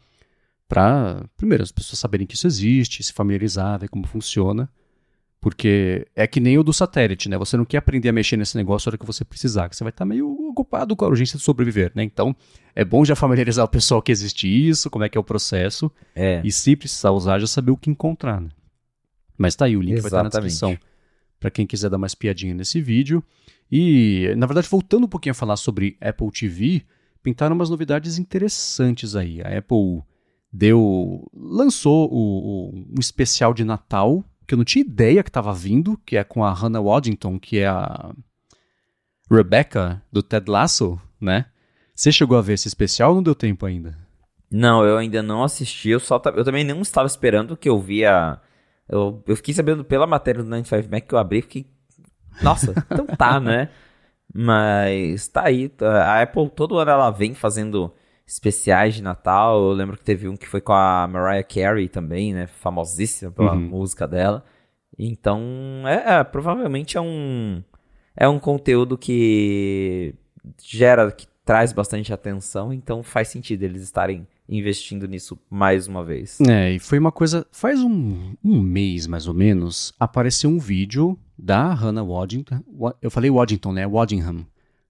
[0.66, 4.70] para, primeiro, as pessoas saberem que isso existe, se familiarizar, ver como funciona.
[5.42, 7.38] Porque é que nem o do satélite, né?
[7.38, 9.84] Você não quer aprender a mexer nesse negócio na hora que você precisar, que você
[9.84, 12.02] vai estar meio ocupado com a urgência de sobreviver, né?
[12.02, 12.34] Então,
[12.74, 15.92] é bom já familiarizar o pessoal que existe isso, como é que é o processo.
[16.16, 16.42] É.
[16.46, 18.50] E se precisar usar, já saber o que encontrar, né?
[19.38, 20.52] Mas tá aí, o link vai estar na Exatamente.
[20.52, 20.78] descrição
[21.40, 23.24] para quem quiser dar mais piadinha nesse vídeo.
[23.72, 26.84] E, na verdade, voltando um pouquinho a falar sobre Apple TV,
[27.22, 29.42] pintaram umas novidades interessantes aí.
[29.42, 30.02] A Apple
[30.52, 35.54] deu lançou o, o- um especial de Natal que eu não tinha ideia que estava
[35.54, 38.14] vindo, que é com a Hannah Waddington, que é a
[39.30, 41.46] Rebecca do Ted Lasso, né?
[41.94, 43.98] Você chegou a ver esse especial ou não deu tempo ainda?
[44.50, 45.90] Não, eu ainda não assisti.
[45.90, 48.40] Eu, só, eu também não estava esperando que eu via.
[48.90, 51.66] Eu, eu fiquei sabendo pela matéria do 95 Mac que eu abri e fiquei.
[52.42, 53.70] Nossa, então tá, né?
[54.34, 55.70] Mas tá aí.
[55.70, 57.94] tá- A Apple todo ano ela vem fazendo
[58.26, 59.58] especiais de Natal.
[59.62, 62.48] Eu lembro que teve um que foi com a Mariah Carey também, né?
[62.48, 63.60] Famosíssima pela Uhum.
[63.62, 64.44] música dela.
[64.98, 65.42] Então,
[65.86, 67.64] é, é, provavelmente é um.
[68.16, 70.16] É um conteúdo que
[70.64, 76.40] gera, que traz bastante atenção, então faz sentido eles estarem investindo nisso mais uma vez.
[76.42, 77.46] É, e foi uma coisa.
[77.52, 82.62] Faz um, um mês mais ou menos, apareceu um vídeo da Hannah Waddington.
[82.68, 83.86] Wa- Eu falei Waddington, né?
[83.88, 84.46] Waddingham.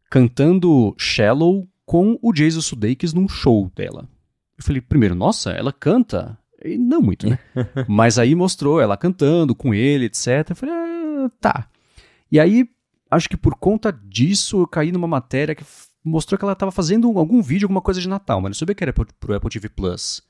[0.10, 4.08] Cantando Shallow com o Jason Sudeikis num show dela.
[4.58, 6.38] Eu falei, primeiro, nossa, ela canta?
[6.63, 7.38] E não muito, né?
[7.88, 10.50] Mas aí mostrou ela cantando com ele, etc.
[10.50, 11.67] Eu falei, ah, tá.
[12.32, 12.67] E aí,
[13.12, 15.63] acho que por conta disso, eu caí numa matéria que
[16.08, 18.84] mostrou que ela estava fazendo algum vídeo, alguma coisa de Natal, mas não sabia que
[18.84, 20.22] era pro, pro Apple TV Plus.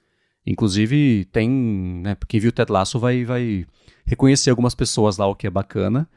[0.46, 3.66] Inclusive, tem, né, quem viu o Ted Lasso vai, vai
[4.06, 6.10] reconhecer algumas pessoas lá, o que é bacana.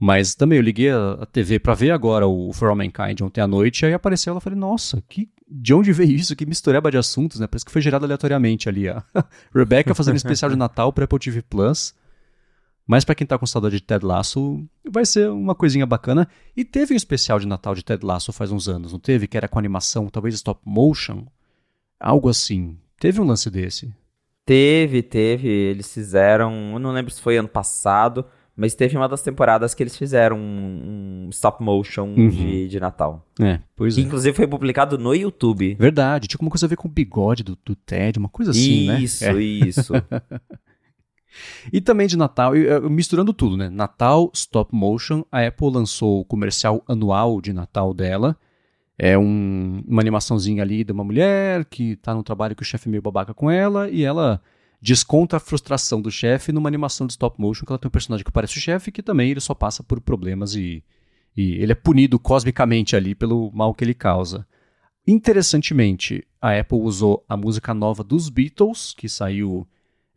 [0.00, 3.40] Mas também eu liguei a, a TV pra ver agora o For All Mankind ontem
[3.40, 6.36] à noite, aí apareceu ela e falei, nossa, que, de onde veio isso?
[6.36, 7.46] Que mistureba de assuntos, né?
[7.46, 9.02] Parece que foi gerado aleatoriamente ali, a
[9.54, 11.94] Rebecca fazendo especial de Natal pro Apple TV Plus.
[12.88, 16.26] Mas pra quem tá com saudade de Ted Lasso, vai ser uma coisinha bacana.
[16.56, 19.26] E teve um especial de Natal de Ted Lasso faz uns anos, não teve?
[19.28, 21.26] Que era com animação, talvez stop motion?
[22.00, 22.78] Algo assim.
[22.98, 23.92] Teve um lance desse.
[24.46, 28.24] Teve, teve, eles fizeram, eu não lembro se foi ano passado,
[28.56, 32.30] mas teve uma das temporadas que eles fizeram um, um stop motion Uhum.
[32.30, 33.22] de, de Natal.
[33.38, 34.04] É, pois Que é.
[34.04, 35.76] inclusive foi publicado no YouTube.
[35.78, 38.86] Verdade, tinha alguma coisa a ver com o bigode do, do Ted, uma coisa assim,
[38.86, 38.98] né?
[39.00, 39.38] isso, É.
[39.42, 39.92] isso.
[41.72, 43.68] E também de Natal, eh, misturando tudo, né?
[43.68, 48.36] Natal, stop motion, a Apple lançou o comercial anual de Natal dela.
[48.98, 52.88] É um- uma animaçãozinha ali de uma mulher que tá num trabalho que o chefe
[52.88, 54.40] é meio babaca com ela e ela
[54.82, 58.24] desconta a frustração do chefe numa animação de stop motion que ela tem um personagem
[58.24, 60.82] que parece o chefe que também ele só passa por problemas e,
[61.36, 64.46] e ele é punido cosmicamente ali pelo mal que ele causa.
[65.06, 69.66] Interessantemente, a Apple usou a música nova dos Beatles, que saiu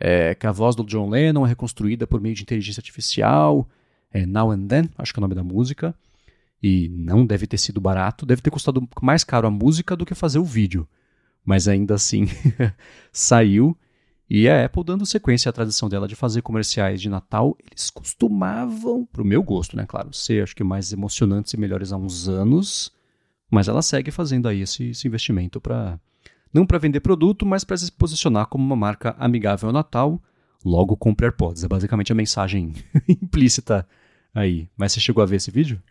[0.03, 3.69] é, que a voz do John Lennon é reconstruída por meio de inteligência artificial,
[4.11, 5.93] é Now and Then, acho que é o nome da música,
[6.61, 10.15] e não deve ter sido barato, deve ter custado mais caro a música do que
[10.15, 10.87] fazer o vídeo,
[11.45, 12.25] mas ainda assim
[13.13, 13.77] saiu,
[14.27, 19.05] e a Apple dando sequência à tradição dela de fazer comerciais de Natal, eles costumavam,
[19.05, 22.91] pro meu gosto, né, claro, ser acho que mais emocionantes e melhores há uns anos,
[23.51, 25.99] mas ela segue fazendo aí esse, esse investimento para
[26.53, 30.21] não para vender produto, mas para se posicionar como uma marca amigável ao Natal.
[30.63, 31.63] Logo compre AirPods.
[31.63, 32.73] É basicamente a mensagem
[33.07, 33.87] implícita
[34.33, 34.67] aí.
[34.77, 35.81] Mas você chegou a ver esse vídeo?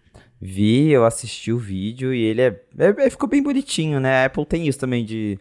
[0.40, 4.22] Vi, eu assisti o vídeo e ele é, é- é- ficou bem bonitinho, né?
[4.22, 5.38] A Apple tem isso também de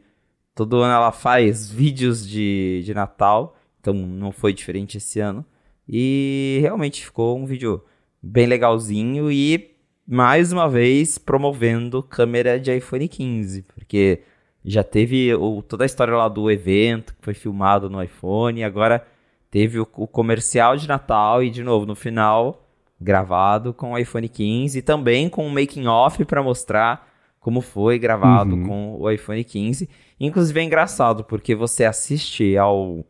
[0.54, 5.46] todo ano ela faz vídeos de, de Natal, então não foi diferente esse ano.
[5.88, 7.82] E realmente ficou um vídeo
[8.22, 9.72] bem legalzinho e
[10.06, 14.22] mais uma vez promovendo câmera de iPhone 15, porque
[14.70, 19.06] já teve o- toda a história lá do evento que foi filmado no iPhone, agora
[19.50, 22.66] teve o, o comercial de Natal e de novo no final
[23.02, 27.08] gravado com o iPhone 15 e também com um making off para mostrar
[27.40, 28.68] como foi gravado Uhum.
[28.68, 29.90] com o iPhone 15.
[30.20, 33.06] Inclusive é engraçado porque você assiste ao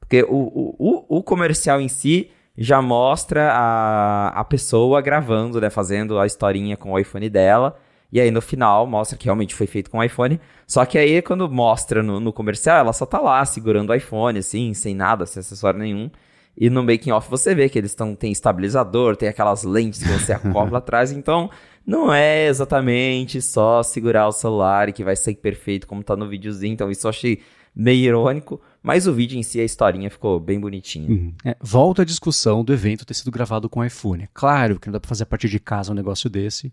[0.00, 5.70] porque o, o, o- o comercial em si já mostra a, a pessoa gravando, né,
[5.70, 7.78] fazendo a historinha com o iPhone dela.
[8.10, 10.40] E aí no final mostra que realmente foi feito com o iPhone.
[10.66, 14.38] Só que aí quando mostra no, no comercial, ela só tá lá segurando o iPhone,
[14.38, 16.10] assim, sem nada, sem acessório nenhum.
[16.56, 20.08] E no making off você vê que eles tão, tem estabilizador, tem aquelas lentes que
[20.08, 21.12] você acopla atrás.
[21.12, 21.50] Então
[21.86, 26.28] não é exatamente só segurar o celular e que vai sair perfeito como tá no
[26.28, 26.72] videozinho.
[26.72, 27.40] Então isso eu achei
[27.76, 31.08] meio irônico, mas o vídeo em si, a historinha ficou bem bonitinha.
[31.08, 31.32] Uhum.
[31.44, 34.24] É, volta a discussão do evento ter sido gravado com iPhone.
[34.24, 36.72] É claro que não dá pra fazer a partir de casa um negócio desse,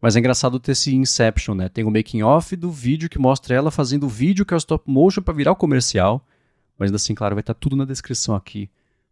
[0.00, 1.68] mas é engraçado ter esse Inception, né?
[1.68, 4.58] Tem o making off do vídeo que mostra ela fazendo o vídeo que é o
[4.58, 6.26] stop motion para virar o comercial,
[6.78, 8.68] mas ainda assim, claro, vai estar tá tudo na descrição aqui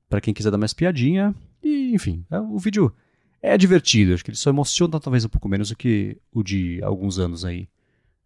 [0.09, 1.35] para quem quiser dar mais piadinha.
[1.63, 2.93] E, enfim, é, o vídeo
[3.41, 4.13] é divertido.
[4.13, 7.45] Acho que ele só emociona talvez um pouco menos do que o de alguns anos
[7.45, 7.69] aí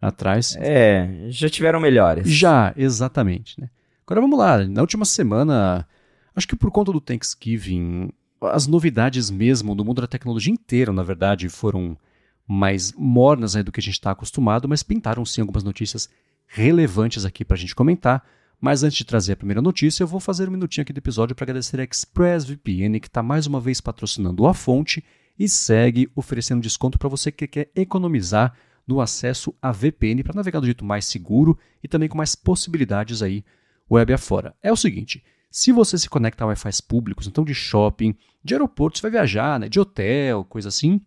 [0.01, 0.57] atrás.
[0.59, 2.29] É, já tiveram melhores.
[2.29, 3.71] Já, exatamente, né?
[4.07, 4.59] Agora vamos lá.
[4.67, 5.87] Na última semana,
[6.35, 11.03] acho que por conta do Thanksgiving, as novidades mesmo no mundo da tecnologia inteiro, na
[11.03, 11.97] verdade, foram
[12.47, 16.09] mais mornas do que a gente está acostumado, mas pintaram sim algumas notícias
[16.47, 18.25] relevantes aqui para a gente comentar.
[18.61, 21.35] Mas antes de trazer a primeira notícia, eu vou fazer um minutinho aqui do episódio
[21.35, 25.05] para agradecer a ExpressVPN, que está mais uma vez patrocinando a fonte
[25.39, 28.55] e segue oferecendo desconto para você que quer economizar
[28.87, 33.21] no acesso a VPN para navegar do jeito mais seguro e também com mais possibilidades
[33.21, 33.45] aí
[33.91, 34.55] web afora.
[34.63, 38.99] É o seguinte, se você se conecta a Wi-Fi públicos, então de shopping, de aeroporto,
[38.99, 41.01] você vai viajar, né, de hotel, coisa assim,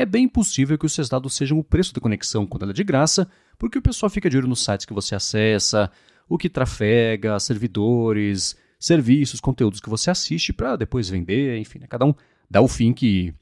[0.00, 2.74] é bem possível que os seus dados sejam o preço da conexão quando ela é
[2.74, 3.28] de graça,
[3.58, 5.90] porque o pessoal fica de olho nos sites que você acessa,
[6.28, 11.86] o que trafega, servidores, serviços, conteúdos que você assiste para depois vender, enfim, né?
[11.88, 12.14] cada um
[12.50, 13.34] dá o fim que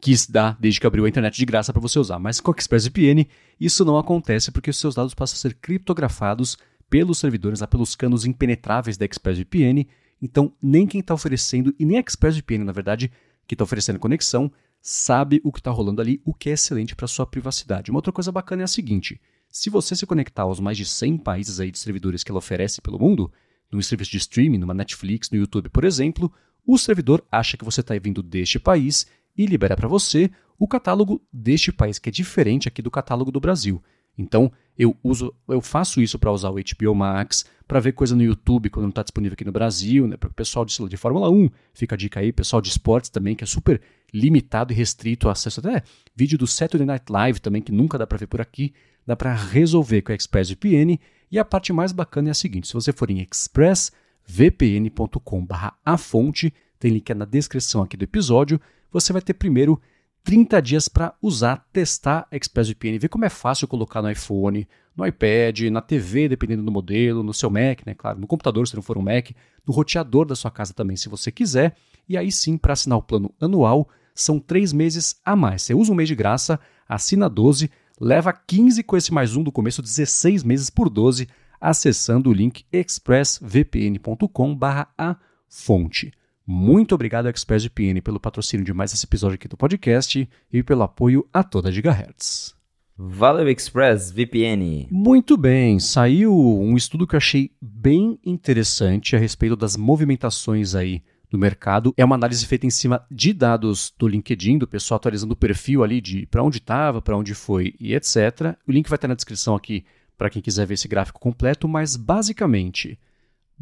[0.00, 2.18] quis dar desde que abriu a internet de graça para você usar.
[2.18, 3.26] Mas com a ExpressVPN
[3.60, 6.56] isso não acontece porque os seus dados passam a ser criptografados
[6.88, 9.86] pelos servidores, lá pelos canos impenetráveis da ExpressVPN.
[10.22, 13.10] Então, nem quem está oferecendo, e nem a ExpressVPN, na verdade,
[13.46, 14.50] que está oferecendo conexão,
[14.88, 17.90] sabe o que está rolando ali, o que é excelente para sua privacidade.
[17.90, 19.20] Uma outra coisa bacana é a seguinte:
[19.50, 22.80] se você se conectar aos mais de 100 países aí de servidores que ela oferece
[22.80, 23.30] pelo mundo,
[23.70, 26.32] num serviço de streaming, numa Netflix, no YouTube, por exemplo,
[26.66, 31.20] o servidor acha que você está vindo deste país e libera para você o catálogo
[31.30, 33.82] deste país, que é diferente aqui do catálogo do Brasil.
[34.16, 38.22] Então, eu uso, eu faço isso para usar o HBO Max, para ver coisa no
[38.22, 40.16] YouTube quando não está disponível aqui no Brasil, né?
[40.16, 43.36] Para o pessoal de, de Fórmula 1, fica a dica aí, pessoal de esportes também,
[43.36, 43.80] que é super
[44.12, 45.82] limitado e restrito acesso até
[46.18, 48.74] vídeo do Saturday Night Live também, que nunca dá para ver por aqui,
[49.06, 50.98] dá para resolver com a ExpressVPN.
[51.30, 56.90] E a parte mais bacana é a seguinte: se você for em expressvpn.com/a fonte, tem
[56.90, 59.80] link na descrição aqui do episódio, você vai ter primeiro
[60.24, 64.66] 30 dias para usar, testar a ExpressVPN, ver como é fácil colocar no iPhone,
[64.96, 67.94] no iPad, na TV, dependendo do modelo, no seu Mac, né?
[67.94, 69.30] Claro, no computador, se não for um Mac,
[69.66, 71.76] no roteador da sua casa também, se você quiser.
[72.08, 73.88] E aí sim, para assinar o plano anual,
[74.22, 75.62] são três meses a mais.
[75.62, 79.52] Você usa um mês de graça, assina 12, leva 15 com esse mais um do
[79.52, 81.28] começo, 16 meses por 12,
[81.60, 85.16] acessando o link expressvpn.com/a
[85.48, 86.12] fonte.
[86.46, 91.28] Muito obrigado, ExpressVPN, pelo patrocínio de mais esse episódio aqui do podcast e pelo apoio
[91.30, 92.56] a toda Gigahertz.
[92.96, 94.88] Valeu, ExpressVPN!
[94.90, 101.02] Muito bem, saiu um estudo que eu achei bem interessante a respeito das movimentações aí
[101.30, 101.92] no mercado.
[101.96, 105.84] É uma análise feita em cima de dados do LinkedIn, do pessoal atualizando o perfil
[105.84, 108.56] ali de para onde estava, para onde foi e etc.
[108.66, 109.84] O link vai estar na descrição aqui
[110.16, 112.98] para quem quiser ver esse gráfico completo, mas basicamente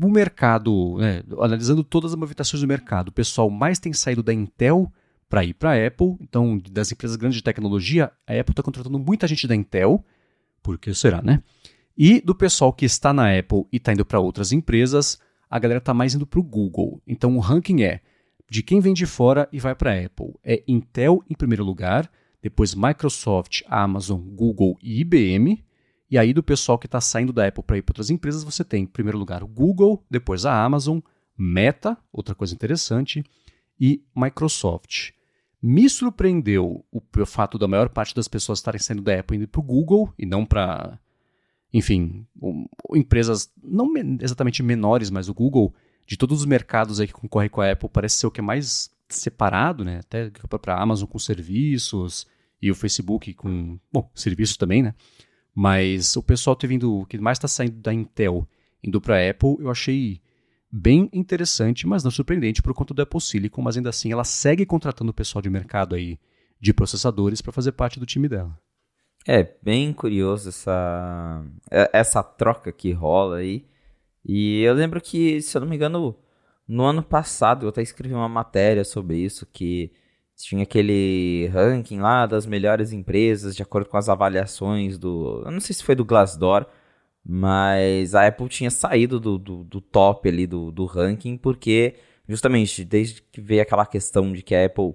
[0.01, 4.33] o mercado, né, analisando todas as movimentações do mercado, o pessoal mais tem saído da
[4.33, 4.93] Intel
[5.29, 6.17] para ir para a Apple.
[6.21, 10.05] Então, das empresas grandes de tecnologia, a Apple está contratando muita gente da Intel.
[10.63, 11.43] Por que será, né?
[11.97, 15.19] E do pessoal que está na Apple e está indo para outras empresas,
[15.51, 17.01] a galera está mais indo para o Google.
[17.07, 18.01] Então, o ranking é
[18.51, 20.35] de quem vem de fora e vai para a Apple.
[20.45, 22.11] É Intel em primeiro lugar,
[22.43, 25.65] depois Microsoft, Amazon, Google e IBM.
[26.11, 28.65] E aí, do pessoal que está saindo da Apple para ir para outras empresas, você
[28.65, 31.01] tem, em primeiro lugar, o Google, depois a Amazon,
[31.37, 33.25] Meta, outra coisa interessante,
[33.79, 35.11] e Microsoft.
[35.61, 39.49] Me surpreendeu o, o fato da maior parte das pessoas estarem saindo da Apple indo
[39.49, 40.99] para o Google e não para,
[41.77, 42.27] enfim,
[42.95, 45.75] empresas não me, exatamente menores, mas o Google,
[46.07, 48.43] de todos os mercados aí que concorrem com a Apple, parece ser o que é
[48.43, 49.99] mais separado, né?
[49.99, 52.27] Até para a Amazon com serviços
[52.63, 54.95] e o Facebook com, bom, serviços também, né?
[55.55, 58.49] Mas o pessoal ter vindo, o que mais está saindo da Intel
[58.83, 60.23] indo para a Apple, eu achei
[60.73, 64.65] bem interessante, mas não surpreendente por conta do Apple Silicon, mas ainda assim ela segue
[64.65, 66.19] contratando o pessoal de mercado aí
[66.59, 68.59] de processadores para fazer parte do time dela.
[69.29, 73.67] É bem curioso essa é, essa troca que rola aí.
[74.25, 76.17] E eu lembro que, se eu não me engano,
[76.69, 79.93] no ano passado eu até escrevi uma matéria sobre isso que
[80.37, 85.43] tinha aquele ranking lá das melhores empresas de acordo com as avaliações do.
[85.45, 86.67] Eu não sei se foi do Glassdoor,
[87.25, 91.97] mas a Apple tinha saído do, do, do top ali do, do ranking porque,
[92.29, 94.95] justamente, desde que veio aquela questão de que a Apple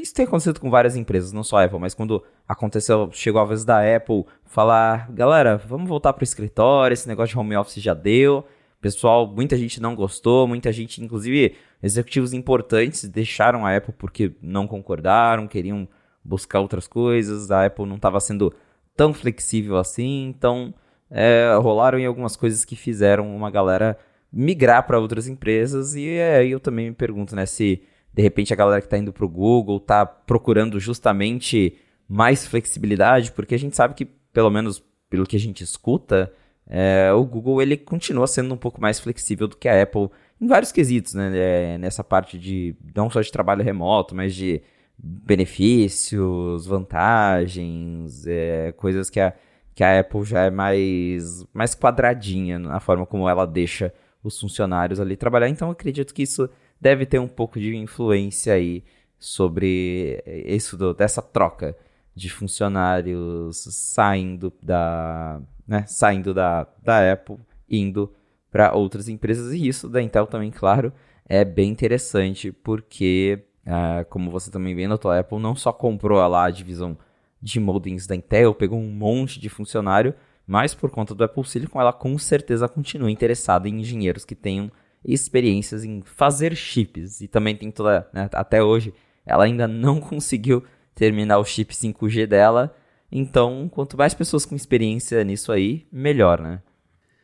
[0.00, 3.44] isso tem acontecido com várias empresas, não só a Apple, mas quando aconteceu, chegou a
[3.44, 7.82] vez da Apple falar, galera, vamos voltar para o escritório, esse negócio de home office
[7.82, 8.44] já deu.
[8.80, 14.66] Pessoal, muita gente não gostou, muita gente, inclusive executivos importantes, deixaram a Apple porque não
[14.66, 15.88] concordaram, queriam
[16.24, 18.54] buscar outras coisas, a Apple não estava sendo
[18.96, 20.74] tão flexível assim, então
[21.10, 23.98] é, rolaram em algumas coisas que fizeram uma galera
[24.32, 28.52] migrar para outras empresas e aí é, eu também me pergunto, né, se de repente
[28.52, 31.76] a galera que está indo para o Google está procurando justamente
[32.08, 36.32] mais flexibilidade, porque a gente sabe que, pelo menos pelo que a gente escuta,
[36.66, 40.08] é, o Google ele continua sendo um pouco mais flexível do que a Apple
[40.40, 41.30] em vários quesitos, né?
[41.34, 44.62] É, nessa parte de não só de trabalho remoto, mas de
[44.96, 49.32] benefícios, vantagens, é, coisas que a,
[49.74, 53.92] que a Apple já é mais, mais quadradinha na forma como ela deixa
[54.22, 55.48] os funcionários ali trabalhar.
[55.48, 56.48] Então acredito que isso
[56.80, 58.82] deve ter um pouco de influência aí
[59.18, 61.76] sobre isso do, dessa troca
[62.14, 67.36] de funcionários saindo da, né, saindo da, da Apple,
[67.68, 68.12] indo
[68.50, 69.52] para outras empresas.
[69.52, 70.92] E isso da Intel também, claro,
[71.26, 76.46] é bem interessante, porque, uh, como você também vê, a Apple não só comprou lá
[76.46, 76.96] a divisão
[77.40, 80.14] de modems da Intel, pegou um monte de funcionário,
[80.46, 84.70] mas por conta do Apple Silicon, ela com certeza continua interessada em engenheiros que tenham
[85.04, 87.20] experiências em fazer chips.
[87.20, 88.92] E também tem toda, né, até hoje,
[89.24, 92.74] ela ainda não conseguiu terminar o chip 5G dela.
[93.10, 96.62] Então, quanto mais pessoas com experiência nisso aí, melhor, né?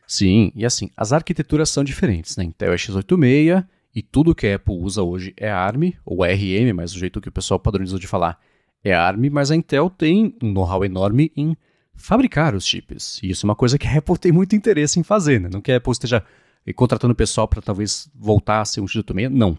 [0.05, 2.43] Sim, e assim, as arquiteturas são diferentes, né?
[2.45, 6.93] Intel é x86 e tudo que a Apple usa hoje é ARM, ou ARM, mas
[6.93, 8.39] o jeito que o pessoal padronizou de falar
[8.83, 11.57] é ARM, mas a Intel tem um know-how enorme em
[11.93, 13.19] fabricar os chips.
[13.21, 15.49] E isso é uma coisa que a Apple tem muito interesse em fazer, né?
[15.51, 16.23] Não que a Apple esteja
[16.73, 19.57] contratando pessoal para talvez voltar a ser um x86, não.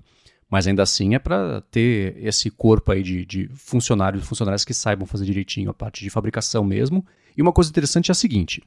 [0.51, 5.07] Mas ainda assim é para ter esse corpo aí de, de funcionários, funcionários que saibam
[5.07, 7.07] fazer direitinho a parte de fabricação mesmo.
[7.37, 8.62] E uma coisa interessante é a seguinte: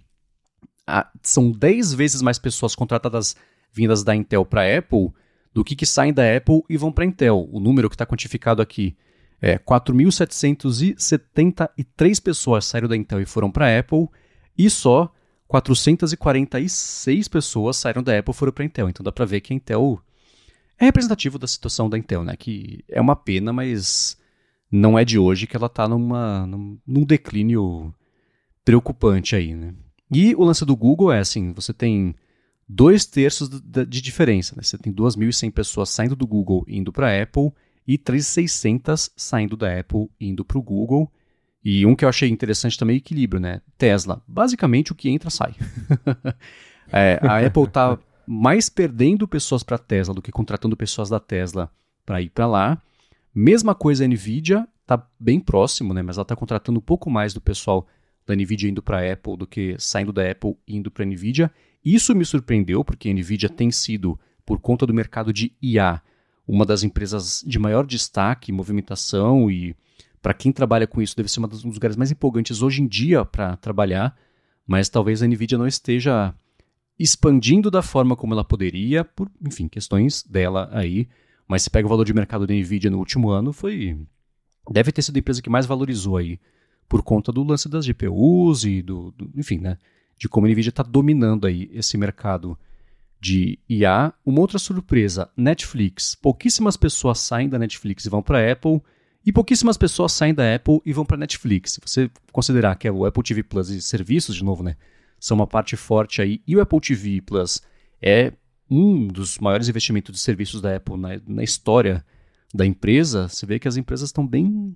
[0.85, 3.35] a, são 10 vezes mais pessoas contratadas
[3.73, 5.09] vindas da Intel para a Apple
[5.53, 7.49] do que que saem da Apple e vão para a Intel.
[7.51, 8.95] O número que está quantificado aqui
[9.41, 14.07] é 4.773 pessoas saíram da Intel e foram para a Apple
[14.57, 15.11] e só
[15.51, 18.87] 446 pessoas saíram da Apple e foram para a Intel.
[18.87, 20.01] Então dá para ver que a Intel
[20.79, 22.37] é representativo da situação da Intel, né?
[22.37, 24.17] Que é uma pena, mas
[24.71, 27.93] não é de hoje que ela está numa, num, declínio
[28.63, 29.73] preocupante aí, né?
[30.09, 32.15] E o lance do Google é assim, você tem
[32.65, 34.63] dois terços de, de diferença, né?
[34.63, 37.51] Você tem 2.100 pessoas saindo do Google indo para a Apple
[37.85, 41.11] e 3.600 saindo da Apple indo para o Google.
[41.63, 43.61] E um que eu achei interessante também é equilíbrio, né?
[43.77, 45.53] Tesla, basicamente o que entra sai.
[46.91, 51.71] é, a Apple está mais perdendo pessoas para Tesla do que contratando pessoas da Tesla
[52.05, 52.81] para ir para lá.
[53.33, 56.01] Mesma coisa a Nvidia, está bem próximo, né?
[56.01, 57.87] Mas ela está contratando um pouco mais do pessoal
[58.25, 61.51] da Nvidia indo para Apple do que saindo da Apple indo para a Nvidia.
[61.83, 66.01] Isso me surpreendeu, porque a Nvidia tem sido, por conta do mercado de IA,
[66.47, 69.75] uma das empresas de maior destaque, movimentação e
[70.21, 73.25] para quem trabalha com isso deve ser um dos lugares mais empolgantes hoje em dia
[73.25, 74.15] para trabalhar,
[74.67, 76.33] mas talvez a Nvidia não esteja
[76.97, 81.07] expandindo da forma como ela poderia, por, enfim, questões dela aí.
[81.47, 83.97] Mas se pega o valor de mercado da Nvidia no último ano, foi
[84.69, 86.39] deve ter sido a empresa que mais valorizou aí
[86.87, 89.77] por conta do lance das GPUs e do, do enfim, né,
[90.17, 92.57] de como a Nvidia está dominando aí esse mercado
[93.19, 94.13] de IA.
[94.25, 96.15] Uma outra surpresa, Netflix.
[96.15, 98.81] Pouquíssimas pessoas saem da Netflix e vão para a Apple,
[99.25, 101.73] e pouquíssimas pessoas saem da Apple e vão para a Netflix.
[101.73, 104.75] Se você considerar que é o Apple TV Plus e serviços, de novo, né,
[105.19, 107.61] são uma parte forte aí, e o Apple TV Plus
[108.01, 108.33] é
[108.69, 112.03] um dos maiores investimentos de serviços da Apple na, na história
[112.53, 114.75] da empresa, você vê que as empresas estão bem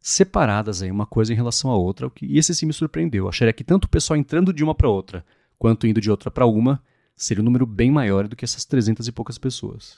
[0.00, 3.24] separadas aí, uma coisa em relação à outra, e esse sim me surpreendeu.
[3.24, 5.24] Eu acharia que tanto o pessoal entrando de uma para outra,
[5.58, 6.82] quanto indo de outra para uma,
[7.16, 9.96] seria um número bem maior do que essas 300 e poucas pessoas.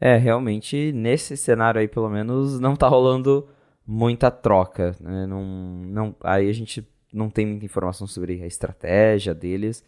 [0.00, 3.48] É, realmente, nesse cenário aí, pelo menos, não tá rolando
[3.86, 4.94] muita troca.
[5.00, 5.26] Né?
[5.26, 9.84] Não, não, aí a gente não tem muita informação sobre a estratégia deles,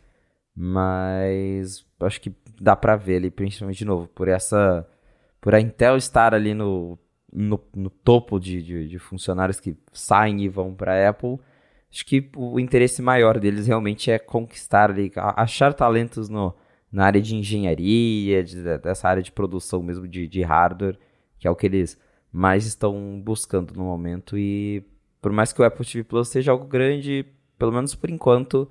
[0.54, 4.86] mas acho que dá para ver ali, principalmente de novo, por essa.
[5.40, 6.98] Por a Intel estar ali no
[7.32, 11.38] no, no topo de, de, de, funcionários que saem e vão para Apple,
[11.90, 16.54] acho que o interesse maior deles realmente é conquistar ali, achar talentos no,
[16.90, 20.98] na área de engenharia, de, dessa área de produção mesmo de, de hardware,
[21.38, 21.98] que é o que eles
[22.32, 24.36] mais estão buscando no momento.
[24.36, 24.82] E
[25.20, 27.26] por mais que o Apple TV Plus seja algo grande,
[27.58, 28.70] pelo menos por enquanto,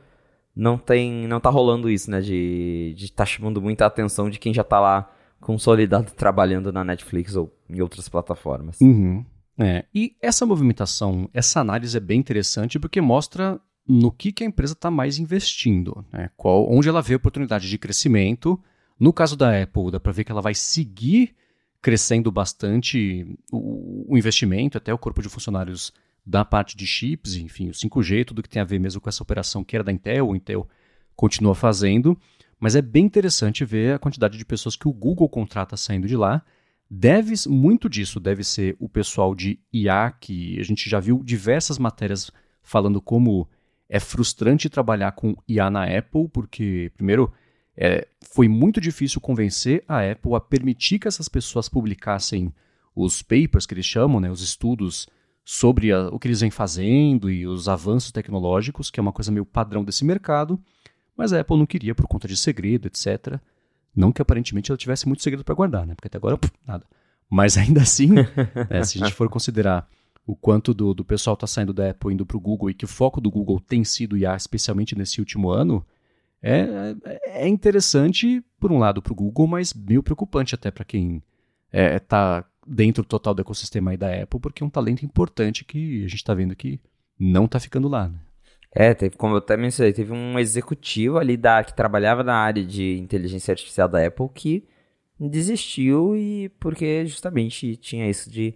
[0.56, 2.22] não tem, não tá rolando isso, né?
[2.22, 5.12] De estar tá chamando muita atenção de quem já tá lá
[5.42, 8.80] consolidado trabalhando na Netflix ou em outras plataformas.
[8.80, 9.26] Uhum.
[9.58, 14.48] É, e essa movimentação, essa análise é bem interessante porque mostra no que, que a
[14.48, 16.30] empresa está mais investindo, né?
[16.36, 18.60] Qual, onde ela vê oportunidade de crescimento.
[19.00, 21.36] No caso da Apple, dá para ver que ela vai seguir
[21.82, 25.94] crescendo bastante o, o, investimento, até o corpo de funcionários
[26.26, 29.22] da parte de chips, enfim, o 5G, tudo que tem a ver mesmo com essa
[29.22, 30.68] operação que era da Intel, o Intel
[31.16, 32.20] continua fazendo.
[32.60, 36.18] Mas é bem interessante ver a quantidade de pessoas que o Google contrata saindo de
[36.18, 36.44] lá.
[36.90, 41.78] Deve, muito disso deve ser o pessoal de IA, que a gente já viu diversas
[41.78, 42.32] matérias
[42.64, 43.48] falando como
[43.90, 47.32] é frustrante trabalhar com IA na Apple, porque, primeiro,
[47.78, 52.54] é, foi muito difícil convencer a Apple a permitir que essas pessoas publicassem
[52.96, 55.08] os papers que eles chamam, né, os estudos
[55.44, 59.32] sobre a, o que eles vêm fazendo e os avanços tecnológicos, que é uma coisa
[59.32, 60.60] meio padrão desse mercado,
[61.16, 63.40] mas a Apple não queria por conta de segredo, etc.
[63.96, 65.94] Não que aparentemente ela tivesse muito segredo para guardar, né?
[65.94, 66.86] Porque até agora, pff, nada.
[67.30, 68.10] Mas ainda assim,
[68.70, 69.88] né, se a gente for considerar
[70.26, 72.86] o quanto do, do pessoal está saindo da Apple indo para o Google e que
[72.86, 75.86] o foco do Google tem sido IA, especialmente nesse último ano,
[76.42, 80.86] é, é, é interessante, por um lado, para o Google, mas meio preocupante até para
[80.86, 81.22] quem
[81.72, 85.64] está é, tá dentro total do ecossistema aí da Apple, porque é um talento importante
[85.64, 86.80] que a gente está vendo que
[87.20, 88.08] não está ficando lá.
[88.08, 88.20] Né?
[88.72, 92.64] É, teve, como eu até mencionei, teve um executivo ali da, que trabalhava na área
[92.64, 94.68] de inteligência artificial da Apple que
[95.20, 98.56] desistiu e porque justamente tinha isso de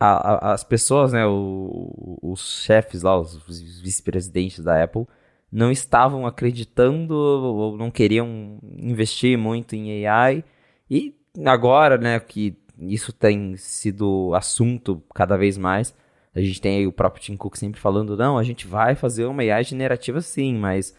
[0.00, 3.36] a, a, as pessoas, né, o, os chefes lá, os
[3.82, 5.06] vice-presidentes da Apple
[5.52, 10.42] não estavam acreditando ou não queriam investir muito em AI.
[10.90, 15.94] E agora, né, que isso tem sido assunto cada vez mais,
[16.34, 19.26] a gente tem aí o próprio Tim Cook sempre falando, não, a gente vai fazer
[19.26, 20.94] uma AI generativa sim, mas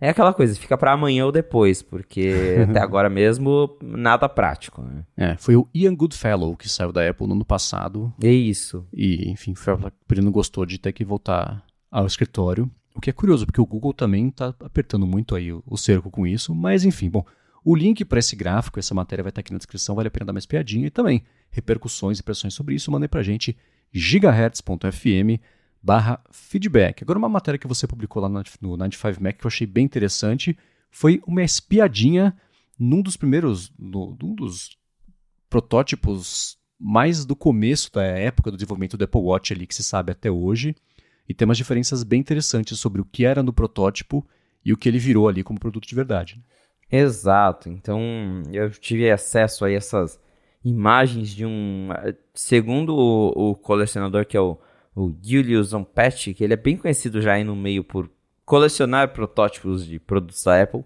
[0.00, 2.32] é aquela coisa, fica para amanhã ou depois, porque
[2.68, 4.82] até agora mesmo nada prático.
[4.82, 5.04] Né?
[5.16, 8.12] É, foi o Ian Goodfellow que saiu da Apple no ano passado.
[8.22, 8.86] É isso.
[8.92, 9.54] E, enfim,
[10.10, 12.70] ele não gostou de ter que voltar ao escritório.
[12.94, 16.26] O que é curioso, porque o Google também está apertando muito aí o, cerco com
[16.26, 17.24] isso, mas enfim, bom.
[17.64, 20.26] O link para esse gráfico, essa matéria vai estar aqui na descrição, vale a pena
[20.26, 23.56] dar mais piadinha e também repercussões e impressões sobre isso, mandem para gente
[23.90, 25.40] gigahertz.fm
[25.84, 27.02] barra feedback.
[27.02, 30.56] Agora uma matéria que você publicou lá no 95 Mac que eu achei bem interessante
[30.90, 32.34] foi uma espiadinha
[32.78, 34.78] num dos primeiros, no, num dos
[35.50, 40.10] protótipos mais do começo da época do desenvolvimento do Apple Watch ali que se sabe
[40.10, 40.74] até hoje,
[41.28, 44.26] e tem umas diferenças bem interessantes sobre o que era no protótipo
[44.64, 46.36] e o que ele virou ali como produto de verdade.
[46.36, 46.42] Né?
[47.00, 47.68] Exato.
[47.68, 48.00] Então,
[48.52, 50.20] eu tive acesso a essas
[50.64, 51.88] imagens de um.
[52.34, 54.58] Segundo o, o colecionador, que é o,
[54.94, 58.08] o Julius Zompet, que ele é bem conhecido já aí no meio por
[58.44, 60.84] colecionar protótipos de produtos da Apple.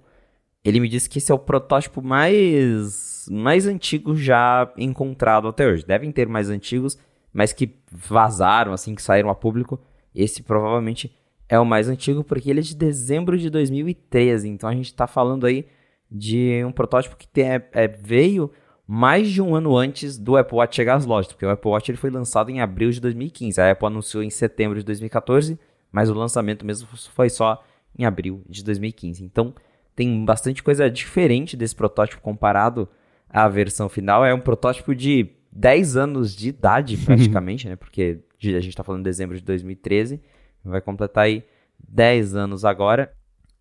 [0.64, 5.84] Ele me disse que esse é o protótipo mais, mais antigo já encontrado até hoje.
[5.84, 6.98] Devem ter mais antigos,
[7.32, 9.80] mas que vazaram, assim, que saíram a público.
[10.14, 11.14] Esse provavelmente
[11.48, 14.48] é o mais antigo porque ele é de dezembro de 2013.
[14.48, 15.66] Então a gente está falando aí
[16.10, 18.50] de um protótipo que tem, é, é, veio
[18.90, 21.90] mais de um ano antes do Apple Watch chegar às lojas, porque o Apple Watch
[21.90, 23.60] ele foi lançado em abril de 2015.
[23.60, 25.60] A Apple anunciou em setembro de 2014,
[25.92, 27.62] mas o lançamento mesmo foi só
[27.98, 29.22] em abril de 2015.
[29.22, 29.54] Então
[29.94, 32.88] tem bastante coisa diferente desse protótipo comparado
[33.28, 34.24] à versão final.
[34.24, 37.76] É um protótipo de 10 anos de idade praticamente, né?
[37.76, 40.18] Porque a gente está falando de dezembro de 2013,
[40.64, 41.44] vai completar aí
[41.86, 43.12] 10 anos agora.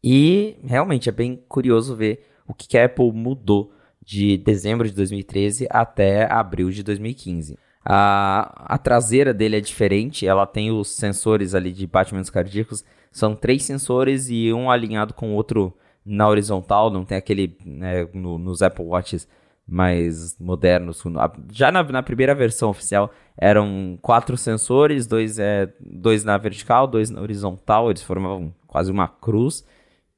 [0.01, 3.73] E realmente é bem curioso ver o que, que a Apple mudou
[4.07, 7.59] de dezembro de 2013 até abril de 2015.
[7.83, 13.35] A, a traseira dele é diferente, ela tem os sensores ali de batimentos cardíacos, são
[13.35, 15.73] três sensores e um alinhado com o outro
[16.05, 19.27] na horizontal, não tem aquele né, no, nos Apple Watches
[19.67, 21.03] mais modernos.
[21.51, 27.09] Já na, na, primeira versão oficial eram quatro sensores, dois, é, dois na vertical, dois
[27.09, 29.65] na horizontal, eles formavam quase uma cruz.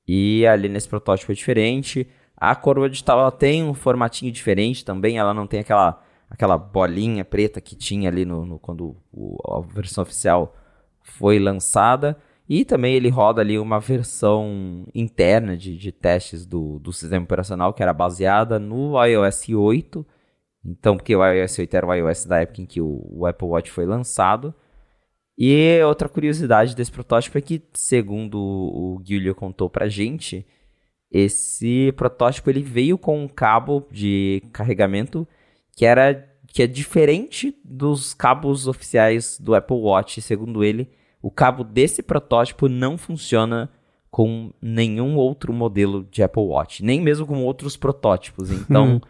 [0.07, 2.07] E ali nesse protótipo é diferente.
[2.39, 7.25] A coroa digital ela tem um formatinho diferente também, ela não tem aquela, aquela bolinha
[7.25, 10.55] preta que tinha ali no, no quando o, a versão oficial
[11.01, 12.17] foi lançada.
[12.47, 17.73] E também ele roda ali uma versão interna de, de testes do, do sistema operacional
[17.73, 20.05] que era baseada no iOS 8.
[20.65, 23.47] Então, porque o iOS 8 era o iOS da época em que o, o Apple
[23.47, 24.53] Watch foi lançado.
[25.37, 30.45] E outra curiosidade desse protótipo é que, segundo o Giulio contou pra gente,
[31.11, 35.27] esse protótipo ele veio com um cabo de carregamento
[35.75, 40.89] que era que é diferente dos cabos oficiais do Apple Watch, segundo ele
[41.21, 43.69] o cabo desse protótipo não funciona
[44.09, 48.49] com nenhum outro modelo de Apple Watch, nem mesmo com outros protótipos.
[48.51, 49.01] Então,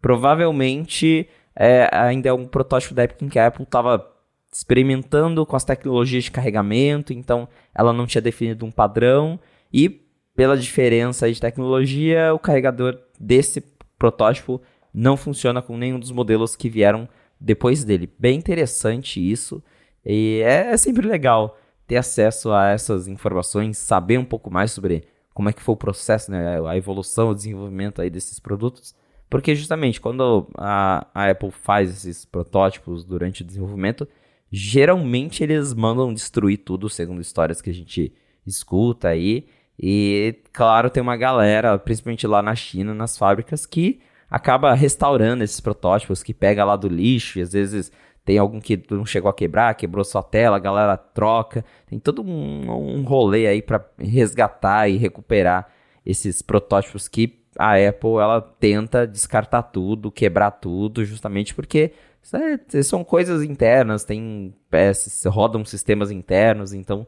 [0.00, 4.12] provavelmente é, ainda é um protótipo da época em que a Apple estava
[4.52, 9.38] experimentando com as tecnologias de carregamento, então ela não tinha definido um padrão.
[9.72, 10.05] E
[10.36, 13.62] pela diferença de tecnologia, o carregador desse
[13.98, 14.60] protótipo
[14.92, 17.08] não funciona com nenhum dos modelos que vieram
[17.40, 18.12] depois dele.
[18.18, 19.62] Bem interessante isso
[20.04, 25.04] e é, é sempre legal ter acesso a essas informações, saber um pouco mais sobre
[25.32, 28.94] como é que foi o processo, né, a evolução, o desenvolvimento aí desses produtos.
[29.28, 34.06] Porque justamente quando a, a Apple faz esses protótipos durante o desenvolvimento,
[34.50, 38.12] geralmente eles mandam destruir tudo, segundo histórias que a gente
[38.46, 39.46] escuta aí.
[39.78, 44.00] E, claro, tem uma galera, principalmente lá na China, nas fábricas, que
[44.30, 47.92] acaba restaurando esses protótipos, que pega lá do lixo e às vezes
[48.24, 51.64] tem algum que não chegou a quebrar, quebrou sua tela, a galera troca.
[51.86, 55.68] Tem todo um, um rolê aí para resgatar e recuperar
[56.04, 61.92] esses protótipos que a Apple ela tenta descartar tudo, quebrar tudo, justamente porque
[62.32, 67.06] é, são coisas internas, tem peças, rodam sistemas internos, então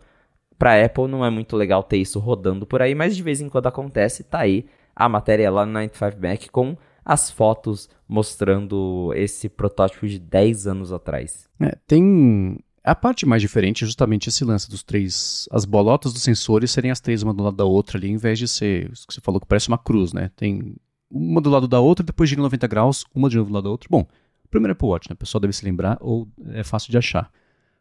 [0.58, 3.48] para Apple não é muito legal ter isso rodando por aí, mas de vez em
[3.48, 9.48] quando acontece, tá aí a matéria lá no 95 Mac com as fotos mostrando esse
[9.48, 11.48] protótipo de 10 anos atrás.
[11.60, 12.58] É, tem.
[12.84, 15.48] A parte mais diferente é justamente esse lance dos três.
[15.52, 18.38] As bolotas dos sensores serem as três uma do lado da outra ali, em vez
[18.38, 18.90] de ser.
[18.92, 20.30] Isso que você falou que parece uma cruz, né?
[20.36, 20.74] Tem
[21.10, 23.70] uma do lado da outra, depois gira 90 graus, uma de novo do lado da
[23.70, 23.88] outra.
[23.90, 24.06] Bom,
[24.50, 25.14] primeiro Apple Watch, né?
[25.14, 27.30] O pessoal deve se lembrar, ou é fácil de achar.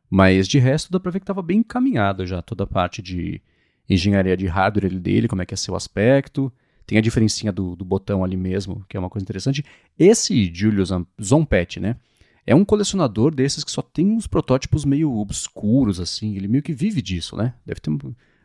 [0.10, 3.42] Mas de resto, dá pra ver que estava bem encaminhado já toda a parte de
[3.90, 6.52] engenharia de hardware dele, como é que é seu aspecto.
[6.86, 9.64] Tem a diferencinha do, do botão ali mesmo, que é uma coisa interessante.
[10.00, 10.90] Esse Julius
[11.22, 11.98] Zompet, né?
[12.46, 16.38] É um colecionador desses que só tem uns protótipos meio obscuros, assim.
[16.38, 17.54] Ele meio que vive disso, né?
[17.66, 17.92] Deve ter.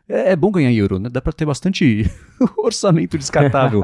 [0.09, 1.07] É, é bom ganhar euro, né?
[1.09, 2.03] Dá pra ter bastante
[2.57, 3.81] orçamento descartável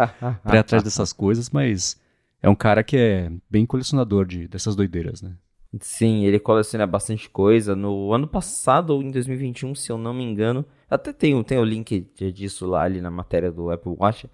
[0.53, 1.97] ir atrás dessas coisas, mas
[2.41, 5.31] é um cara que é bem colecionador de, dessas doideiras, né?
[5.79, 7.75] Sim, ele coleciona bastante coisa.
[7.75, 11.63] No ano passado, ou em 2021, se eu não me engano, até tem, tem o
[11.63, 12.01] link
[12.33, 14.27] disso lá ali na matéria do Apple Watch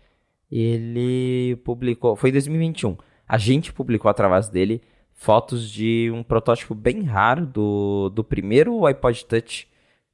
[0.51, 2.97] ele publicou, foi em 2021.
[3.27, 4.81] A gente publicou através dele
[5.13, 9.67] fotos de um protótipo bem raro do, do primeiro iPod Touch.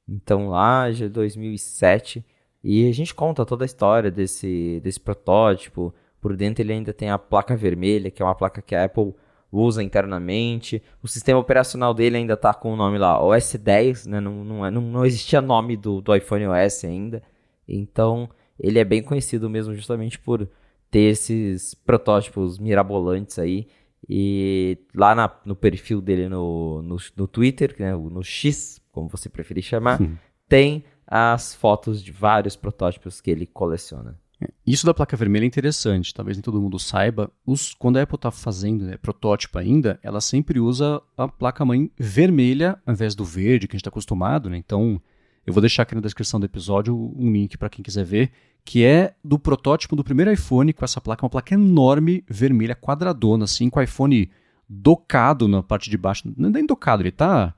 [0.08, 2.24] Então lá de 2007
[2.62, 5.94] e a gente conta toda a história desse, desse protótipo.
[6.20, 9.14] Por dentro ele ainda tem a placa vermelha, que é uma placa que a Apple
[9.52, 10.82] usa internamente.
[11.02, 14.20] O sistema operacional dele ainda está com o nome lá, OS 10, né?
[14.20, 17.22] não, não, é, não, não existia nome do, do iPhone OS ainda.
[17.68, 18.28] Então
[18.58, 20.48] ele é bem conhecido mesmo justamente por
[20.90, 23.68] ter esses protótipos mirabolantes aí.
[24.08, 29.28] E lá na, no perfil dele no, no, no Twitter, né, no X, como você
[29.28, 30.00] preferir chamar,
[30.48, 34.18] tem as fotos de vários protótipos que ele coleciona.
[34.66, 37.30] Isso da placa vermelha é interessante, talvez nem todo mundo saiba.
[37.46, 42.78] Os, quando a Apple está fazendo né, protótipo ainda, ela sempre usa a placa-mãe vermelha
[42.86, 44.48] ao invés do verde, que a gente está acostumado.
[44.48, 44.56] Né?
[44.56, 45.00] Então,
[45.46, 48.32] eu vou deixar aqui na descrição do episódio um link para quem quiser ver
[48.64, 53.44] que é do protótipo do primeiro iPhone com essa placa, uma placa enorme, vermelha, quadradona,
[53.44, 54.30] assim, com o iPhone
[54.68, 56.32] docado na parte de baixo.
[56.36, 57.54] Não é nem docado, ele está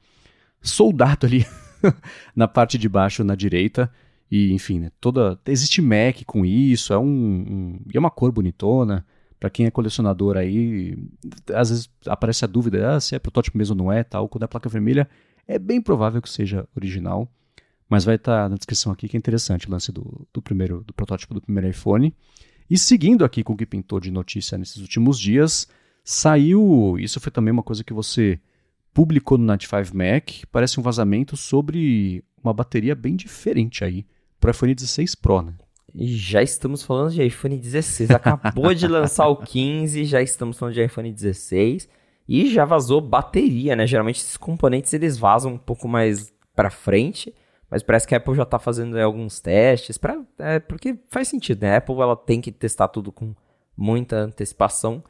[0.61, 1.47] soldado ali
[2.35, 3.91] na parte de baixo, na direita.
[4.35, 5.39] E, enfim, né, toda.
[5.47, 9.07] Existe Mac com isso, é um, um é uma cor bonitona.
[9.39, 10.99] Para quem é colecionador aí,
[11.55, 14.29] às vezes aparece a dúvida ah, se é protótipo mesmo ou não é, tal.
[14.29, 15.09] Quando é placa vermelha,
[15.47, 17.31] é bem provável que seja original.
[17.89, 20.83] Mas vai estar tá na descrição aqui que é interessante o lance do, do primeiro
[20.85, 22.13] do protótipo do primeiro iPhone.
[22.69, 25.69] E seguindo aqui com o que pintou de notícia nesses últimos dias,
[26.03, 26.97] saiu.
[26.99, 28.41] Isso foi também uma coisa que você
[28.93, 30.31] publicou no 95 Mac.
[30.51, 34.05] Parece um vazamento sobre uma bateria bem diferente aí
[34.45, 35.55] para o iPhone 16 Pro, né?
[35.95, 38.11] E já estamos falando de iPhone 16.
[38.11, 41.89] Acabou de lançar o 15, já estamos falando de iPhone 16
[42.29, 43.87] e já vazou bateria, né?
[43.87, 47.35] Geralmente esses componentes eles vazam um pouco mais para frente.
[47.71, 51.63] Mas parece que a Apple já está fazendo alguns testes, pra, é, porque faz sentido,
[51.63, 51.75] né?
[51.75, 53.35] A Apple ela tem que testar tudo com
[53.75, 55.03] muita antecipação.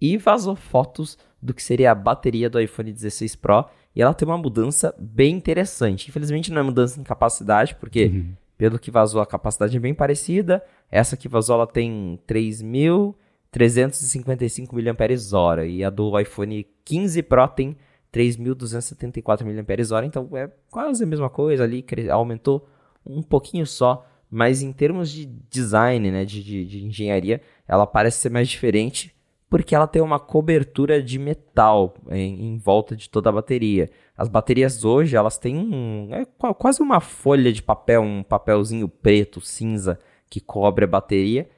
[0.00, 3.66] E vazou fotos do que seria a bateria do iPhone 16 Pro.
[3.94, 6.08] E ela tem uma mudança bem interessante.
[6.08, 8.34] Infelizmente não é mudança em capacidade, porque uhum.
[8.60, 10.62] Pelo que vazou a capacidade é bem parecida.
[10.90, 15.64] Essa que vazou ela tem 3.355 mAh.
[15.64, 17.74] E a do iPhone 15 Pro tem
[18.12, 22.68] 3.274 mAh, então é quase a mesma coisa ali, aumentou
[23.06, 28.18] um pouquinho só, mas em termos de design, né, de, de, de engenharia, ela parece
[28.18, 29.16] ser mais diferente
[29.50, 33.90] porque ela tem uma cobertura de metal em, em, volta de toda a bateria.
[34.16, 36.24] As baterias hoje, elas têm um, é
[36.54, 39.98] quase uma folha de papel, um papelzinho preto, cinza,
[40.30, 41.48] que cobre a bateria.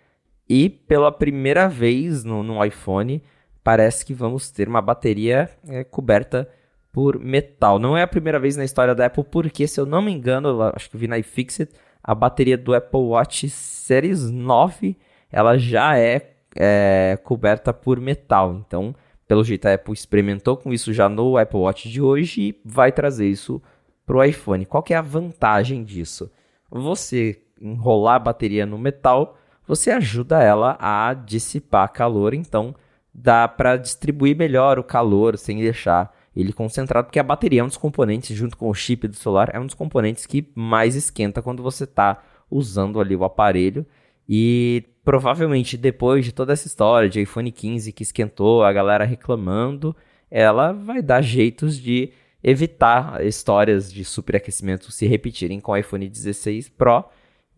[0.49, 3.22] E pela primeira vez no, no iPhone,
[3.62, 6.49] parece que vamos ter uma bateria é, coberta
[6.90, 7.78] por metal.
[7.78, 10.62] Não é a primeira vez na história da Apple, porque, se eu não me engano,
[10.74, 11.70] acho que vi na iFixit,
[12.03, 14.97] a bateria do Apple Watch Series 9
[15.32, 18.55] ela já é, é coberta por metal.
[18.66, 18.94] Então,
[19.26, 22.92] pelo jeito, a Apple experimentou com isso já no Apple Watch de hoje e vai
[22.92, 23.62] trazer isso
[24.05, 24.66] para o iPhone.
[24.66, 26.30] Qual é a vantagem disso?
[26.70, 32.74] Você enrolar a bateria no metal, você ajuda ela a dissipar calor, então
[33.14, 37.68] dá para distribuir melhor o calor sem deixar ele concentrado, porque a bateria é um
[37.68, 41.42] dos componentes, junto com o chip do celular, é um dos componentes que mais esquenta
[41.42, 43.86] quando você está usando ali o aparelho.
[44.29, 49.95] E provavelmente depois de toda essa história de iPhone 15 que esquentou, a galera reclamando,
[50.31, 52.12] ela vai dar jeitos de
[52.43, 57.05] evitar histórias de superaquecimento se repetirem com o iPhone 16 Pro.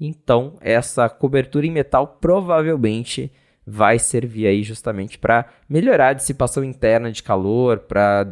[0.00, 3.32] Então, essa cobertura em metal provavelmente
[3.66, 8.26] vai servir aí justamente para melhorar a dissipação interna de calor, para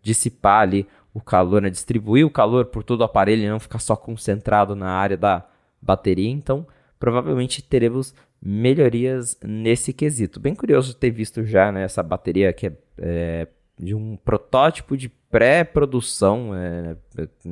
[0.00, 1.70] dissipar ali o calor, né?
[1.70, 5.44] distribuir o calor por todo o aparelho e não ficar só concentrado na área da
[5.80, 6.30] bateria.
[6.30, 6.66] Então,
[6.98, 10.40] provavelmente teremos melhorias nesse quesito.
[10.40, 15.08] Bem curioso ter visto já né, essa bateria que é, é de um protótipo de
[15.08, 16.52] pré-produção.
[16.54, 16.96] É,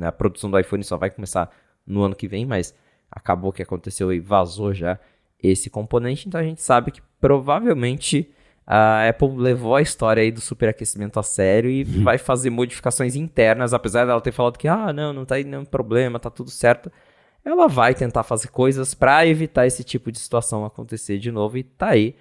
[0.01, 1.51] a produção do iPhone só vai começar
[1.85, 2.73] no ano que vem, mas
[3.11, 4.99] acabou que aconteceu e vazou já
[5.41, 8.31] esse componente, então a gente sabe que provavelmente
[8.65, 12.03] a Apple levou a história aí do superaquecimento a sério e uhum.
[12.03, 15.65] vai fazer modificações internas, apesar dela ter falado que ah, não, não tá aí nenhum
[15.65, 16.91] problema, tá tudo certo.
[17.45, 21.63] Ela vai tentar fazer coisas para evitar esse tipo de situação acontecer de novo e
[21.63, 22.15] tá aí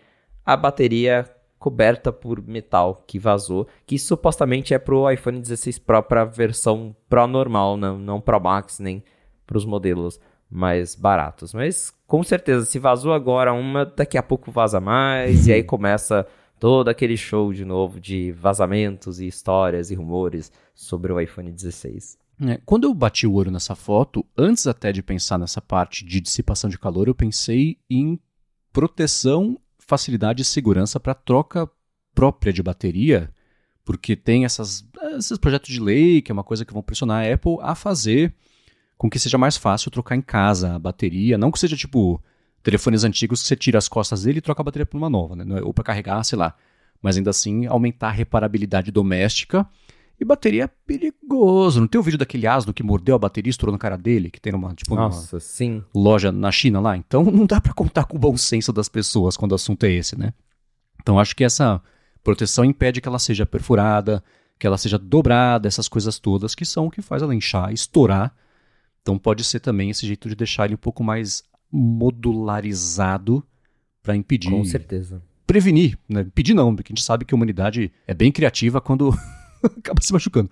[0.45, 1.25] a bateria
[1.59, 7.27] coberta por metal que vazou, que supostamente é pro iPhone 16 Pro para versão Pro
[7.27, 9.03] normal, não, não Pro Max nem
[9.47, 10.21] para os modelos
[10.51, 11.55] mais baratos.
[11.55, 16.27] Mas com certeza, se vazou agora uma, daqui a pouco vaza mais, e aí começa
[16.61, 22.24] todo aquele show de novo de vazamentos e histórias e rumores sobre o iPhone 16.
[22.41, 26.21] É, quando eu bati o olho nessa foto, antes até de pensar nessa parte de
[26.21, 28.19] dissipação de calor, eu pensei em
[28.73, 31.71] proteção, facilidade e segurança para troca
[32.15, 33.31] própria de bateria,
[33.85, 34.85] porque tem essas,
[35.17, 38.35] esses projetos de lei, que é uma coisa que vão pressionar a Apple a fazer
[38.97, 42.23] com que seja mais fácil trocar em casa a bateria, não que seja tipo
[42.63, 45.37] telefones antigos que você tira as costas dele e troca a bateria por uma nova,
[45.37, 45.61] né?
[45.63, 46.55] ou para carregar, sei lá.
[47.03, 49.69] Mas ainda assim aumentar a reparabilidade doméstica.
[50.19, 51.81] E bateria é perigoso.
[51.81, 54.31] Não tem o vídeo daquele asno que mordeu a bateria e estourou na cara dele,
[54.31, 55.39] que tem numa, tipo, Nossa,
[55.95, 56.97] loja na China lá?
[56.97, 59.91] Então não dá para contar com o bom senso das pessoas quando o assunto é
[59.91, 60.33] esse, né?
[61.03, 61.83] Então acho que essa
[62.23, 64.23] proteção impede que ela seja perfurada,
[64.59, 68.35] que ela seja dobrada, essas coisas todas que são o que faz ela inchar, estourar
[69.05, 73.45] então pode ser também esse jeito de deixar ele um pouco mais modularizado
[74.03, 74.51] para impedir.
[74.51, 75.23] Com certeza.
[75.47, 76.23] Prevenir, né?
[76.23, 79.15] Impedir não, porque a gente sabe que a humanidade é bem criativa quando
[79.79, 80.51] acaba se machucando.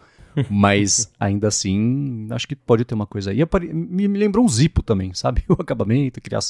[0.48, 3.38] Mas ainda assim, acho que pode ter uma coisa aí.
[3.72, 5.44] Me, me lembrou um zipo também, sabe?
[5.48, 6.40] O acabamento, criar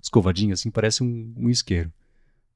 [0.00, 1.92] escovadinhas assim, parece um, um isqueiro.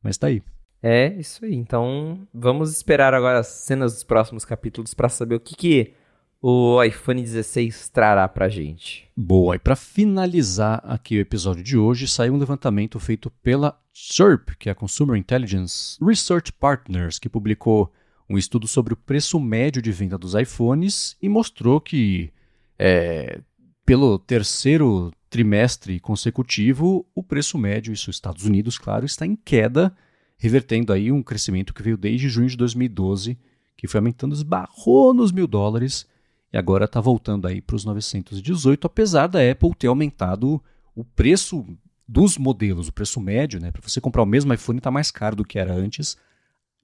[0.02, 0.42] Mas tá aí.
[0.82, 1.54] É, isso aí.
[1.54, 5.94] Então, vamos esperar agora as cenas dos próximos capítulos para saber o que, que
[6.40, 9.08] o iPhone 16 trará pra gente.
[9.16, 14.50] Boa, e para finalizar aqui o episódio de hoje, saiu um levantamento feito pela SERP,
[14.58, 17.92] que é a Consumer Intelligence Research Partners, que publicou
[18.28, 22.30] um estudo sobre o preço médio de venda dos iPhones e mostrou que,
[22.78, 23.40] é,
[23.84, 29.94] pelo terceiro trimestre consecutivo, o preço médio, isso Estados Unidos, claro, está em queda,
[30.38, 33.38] revertendo aí um crescimento que veio desde junho de 2012,
[33.76, 36.06] que foi aumentando, esbarrou nos mil dólares
[36.52, 40.62] e agora está voltando aí para os 918, apesar da Apple ter aumentado
[40.94, 41.64] o preço
[42.08, 43.70] dos modelos, o preço médio, né?
[43.70, 46.16] Para você comprar o mesmo iPhone está mais caro do que era antes.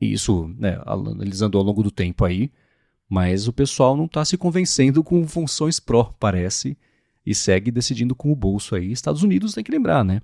[0.03, 2.50] E isso, né, analisando ao longo do tempo aí,
[3.09, 6.76] mas o pessoal não está se convencendo com funções Pro, parece,
[7.24, 8.90] e segue decidindo com o bolso aí.
[8.90, 10.20] Estados Unidos tem que lembrar, né?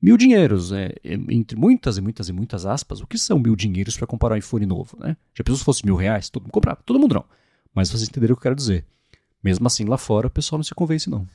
[0.00, 3.96] Mil dinheiros, é, entre muitas e muitas e muitas aspas, o que são mil dinheiros
[3.96, 5.16] para comprar um iPhone novo, né?
[5.34, 6.30] Já pensou se fosse mil reais?
[6.30, 7.24] Todo mundo comprava, todo mundo não.
[7.74, 8.84] Mas vocês entenderam o que eu quero dizer.
[9.42, 11.26] Mesmo assim, lá fora, o pessoal não se convence, não.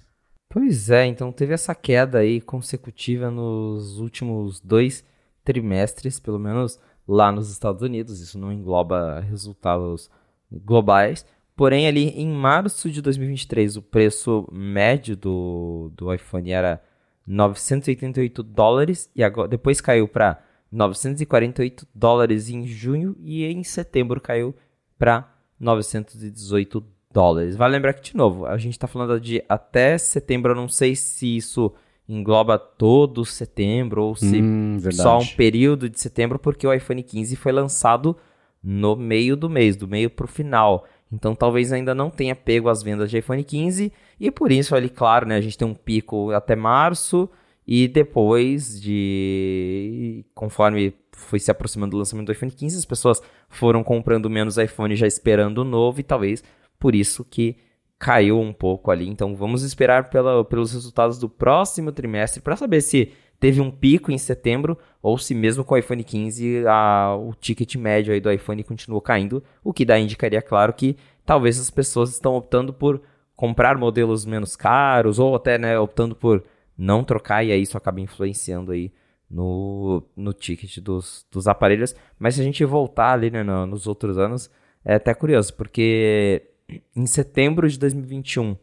[0.48, 5.04] Pois é, então teve essa queda aí consecutiva nos últimos dois
[5.44, 6.80] trimestres, pelo menos
[7.12, 8.22] lá nos Estados Unidos.
[8.22, 10.09] Isso não engloba resultados
[10.49, 11.26] globais.
[11.55, 16.82] Porém, ali em março de 2023, o preço médio do, do iPhone era
[17.28, 20.41] 988 dólares e agora, depois caiu para
[20.72, 24.55] 948 dólares em junho e em setembro caiu
[24.97, 27.55] para 918 dólares.
[27.57, 30.95] Vale lembrar que, de novo, a gente está falando de até setembro, eu não sei
[30.95, 31.74] se isso
[32.14, 37.36] engloba todo setembro ou se hum, só um período de setembro, porque o iPhone 15
[37.36, 38.18] foi lançado
[38.62, 40.86] no meio do mês, do meio para o final.
[41.12, 44.89] Então talvez ainda não tenha pego as vendas de iPhone 15 e por isso ali,
[44.89, 47.30] claro, né, a gente tem um pico até março
[47.66, 53.84] e depois de conforme foi se aproximando do lançamento do iPhone 15, as pessoas foram
[53.84, 56.43] comprando menos iPhone já esperando o novo e talvez
[56.80, 57.55] por isso que
[58.02, 59.08] caiu um pouco ali.
[59.08, 64.12] Então vamos esperar pela, pelos resultados do próximo trimestre para saber se teve um pico
[64.12, 68.32] em setembro ou se mesmo com o iPhone 15 a, o ticket médio aí do
[68.32, 72.99] iPhone continuou caindo, o que daí indicaria, claro, que talvez as pessoas estão optando por
[73.36, 76.43] comprar modelos menos caros ou até né, optando por
[76.76, 78.91] não trocar e aí isso acaba influenciando aí
[79.30, 81.95] no, no ticket dos, dos aparelhos.
[82.18, 84.49] Mas se a gente voltar ali né, no, nos outros anos,
[84.84, 86.51] é até curioso, porque
[86.95, 88.55] em setembro de 2021,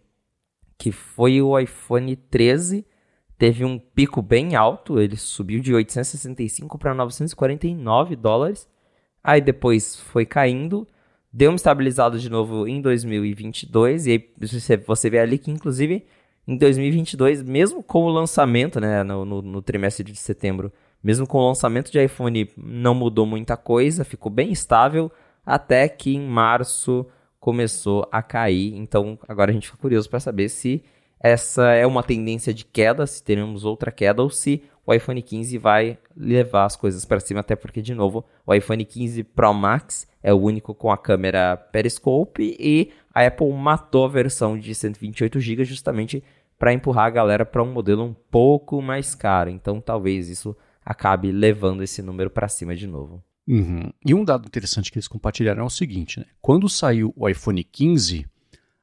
[0.77, 2.87] que foi o iPhone 13
[3.39, 8.69] teve um pico bem alto, ele subiu de 865 para 949 dólares.
[9.23, 10.87] Aí depois foi caindo,
[11.33, 14.31] deu uma estabilizada de novo em 2022 e aí
[14.87, 16.05] você, vê ali que inclusive
[16.47, 21.39] em 2022, mesmo com o lançamento, né, no, no, no trimestre de setembro, mesmo com
[21.39, 25.13] o lançamento de iPhone não mudou muita coisa, ficou bem estável
[25.45, 27.07] até que em março
[27.41, 28.75] começou a cair.
[28.77, 30.83] Então agora a gente fica curioso para saber se
[31.21, 35.59] essa é uma tendência de queda, se teremos outra queda, ou se o iPhone 15
[35.59, 40.07] vai levar as coisas para cima, até porque, de novo, o iPhone 15 Pro Max
[40.23, 45.41] é o único com a câmera Periscope e a Apple matou a versão de 128
[45.41, 46.25] GB justamente
[46.59, 49.51] para empurrar a galera para um modelo um pouco mais caro.
[49.51, 53.23] Então, talvez isso acabe levando esse número para cima de novo.
[53.49, 53.91] Uhum.
[54.05, 56.27] E um dado interessante que eles compartilharam é o seguinte: né?
[56.41, 58.27] quando saiu o iPhone 15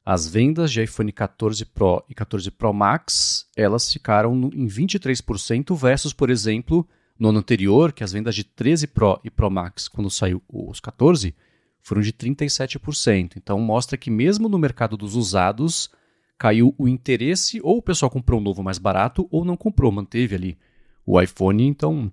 [0.06, 6.14] as vendas de iPhone 14 Pro e 14 Pro Max, elas ficaram em 23% versus,
[6.14, 6.88] por exemplo,
[7.18, 10.80] no ano anterior, que as vendas de 13 Pro e Pro Max, quando saiu os
[10.80, 11.34] 14,
[11.82, 13.34] foram de 37%.
[13.36, 15.90] Então mostra que mesmo no mercado dos usados,
[16.38, 20.36] caiu o interesse, ou o pessoal comprou um novo mais barato, ou não comprou, manteve
[20.36, 20.58] ali
[21.04, 21.66] o iPhone.
[21.66, 22.12] Então,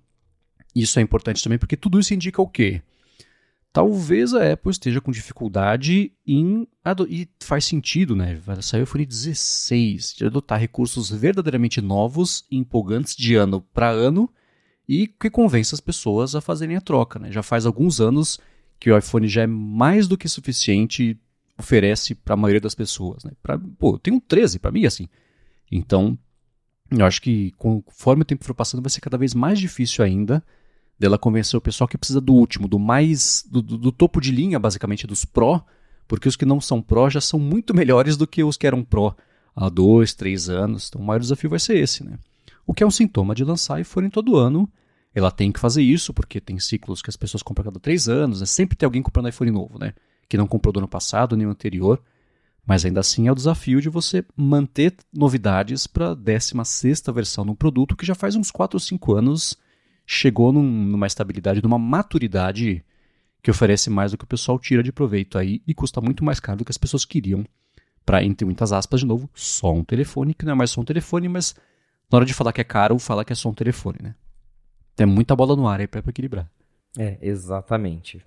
[0.75, 2.81] isso é importante também, porque tudo isso indica o quê?
[3.71, 6.67] Talvez a Apple esteja com dificuldade em.
[7.09, 8.35] E faz sentido, né?
[8.35, 13.89] Vai sair o iPhone 16, de adotar recursos verdadeiramente novos e empolgantes de ano para
[13.89, 14.29] ano
[14.87, 17.31] e que convence as pessoas a fazerem a troca, né?
[17.31, 18.39] Já faz alguns anos
[18.79, 21.17] que o iPhone já é mais do que suficiente,
[21.57, 23.31] oferece para a maioria das pessoas, né?
[23.41, 25.07] Pra, pô, tem um 13 para mim, assim.
[25.71, 26.15] Então,
[26.91, 30.43] eu acho que conforme o tempo for passando, vai ser cada vez mais difícil ainda
[31.03, 33.45] dela convencer o pessoal que precisa do último, do mais.
[33.49, 35.61] do, do, do topo de linha, basicamente, dos Pro,
[36.07, 38.83] porque os que não são Pro já são muito melhores do que os que eram
[38.83, 39.13] Pro
[39.53, 40.87] há dois, três anos.
[40.87, 42.17] Então o maior desafio vai ser esse, né?
[42.65, 44.69] O que é um sintoma de lançar iPhone todo ano.
[45.13, 48.39] Ela tem que fazer isso, porque tem ciclos que as pessoas compram cada três anos,
[48.39, 48.47] né?
[48.47, 49.93] sempre tem alguém comprando iPhone novo, né?
[50.27, 52.01] Que não comprou do ano passado nem o anterior.
[52.65, 57.51] Mas ainda assim é o desafio de você manter novidades para a 16 versão de
[57.51, 59.57] um produto que já faz uns 4 ou 5 anos
[60.05, 62.83] chegou num, numa estabilidade, numa maturidade
[63.41, 66.39] que oferece mais do que o pessoal tira de proveito aí e custa muito mais
[66.39, 67.45] caro do que as pessoas queriam
[68.05, 70.85] para, entre muitas aspas, de novo, só um telefone, que não é mais só um
[70.85, 71.55] telefone, mas
[72.11, 74.15] na hora de falar que é caro, fala que é só um telefone, né?
[74.95, 76.49] Tem muita bola no ar aí para equilibrar.
[76.97, 78.23] É, exatamente.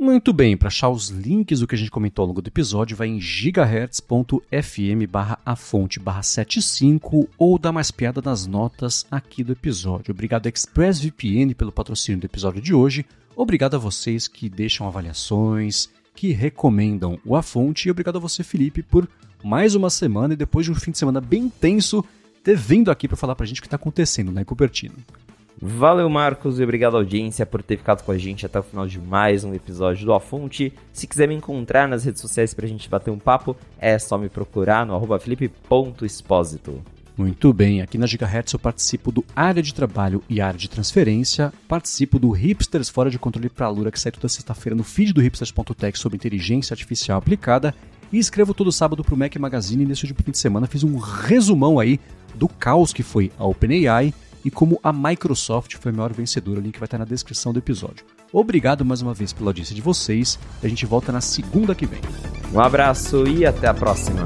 [0.00, 2.96] Muito bem, para achar os links do que a gente comentou ao longo do episódio,
[2.96, 9.44] vai em gigahertz.fm barra a fonte barra 75 ou dá mais piada nas notas aqui
[9.44, 10.12] do episódio.
[10.12, 13.04] Obrigado ExpressVPN pelo patrocínio do episódio de hoje.
[13.36, 18.42] Obrigado a vocês que deixam avaliações, que recomendam o A Fonte e obrigado a você,
[18.42, 19.06] Felipe, por
[19.44, 22.02] mais uma semana e depois de um fim de semana bem tenso,
[22.42, 24.94] ter vindo aqui para falar para a gente o que está acontecendo né, Cupertino.
[25.62, 28.98] Valeu, Marcos, e obrigado, audiência, por ter ficado com a gente até o final de
[28.98, 30.72] mais um episódio do A Fonte.
[30.90, 34.30] Se quiser me encontrar nas redes sociais pra gente bater um papo, é só me
[34.30, 36.80] procurar no felipe.expósito.
[37.14, 41.52] Muito bem, aqui na Gigahertz eu participo do Área de Trabalho e Área de Transferência,
[41.68, 45.12] participo do Hipsters Fora de Controle para a Lura, que sai toda sexta-feira no feed
[45.12, 47.74] do hipsters.tech sobre inteligência artificial aplicada,
[48.10, 50.96] e escrevo todo sábado para o Mac Magazine, nesse último fim de semana fiz um
[50.96, 52.00] resumão aí
[52.34, 54.14] do caos que foi a OpenAI,
[54.44, 56.60] e como a Microsoft foi a maior vencedora.
[56.60, 58.04] O link vai estar na descrição do episódio.
[58.32, 60.38] Obrigado mais uma vez pela audiência de vocês.
[60.62, 62.00] A gente volta na segunda que vem.
[62.52, 64.24] Um abraço e até a próxima.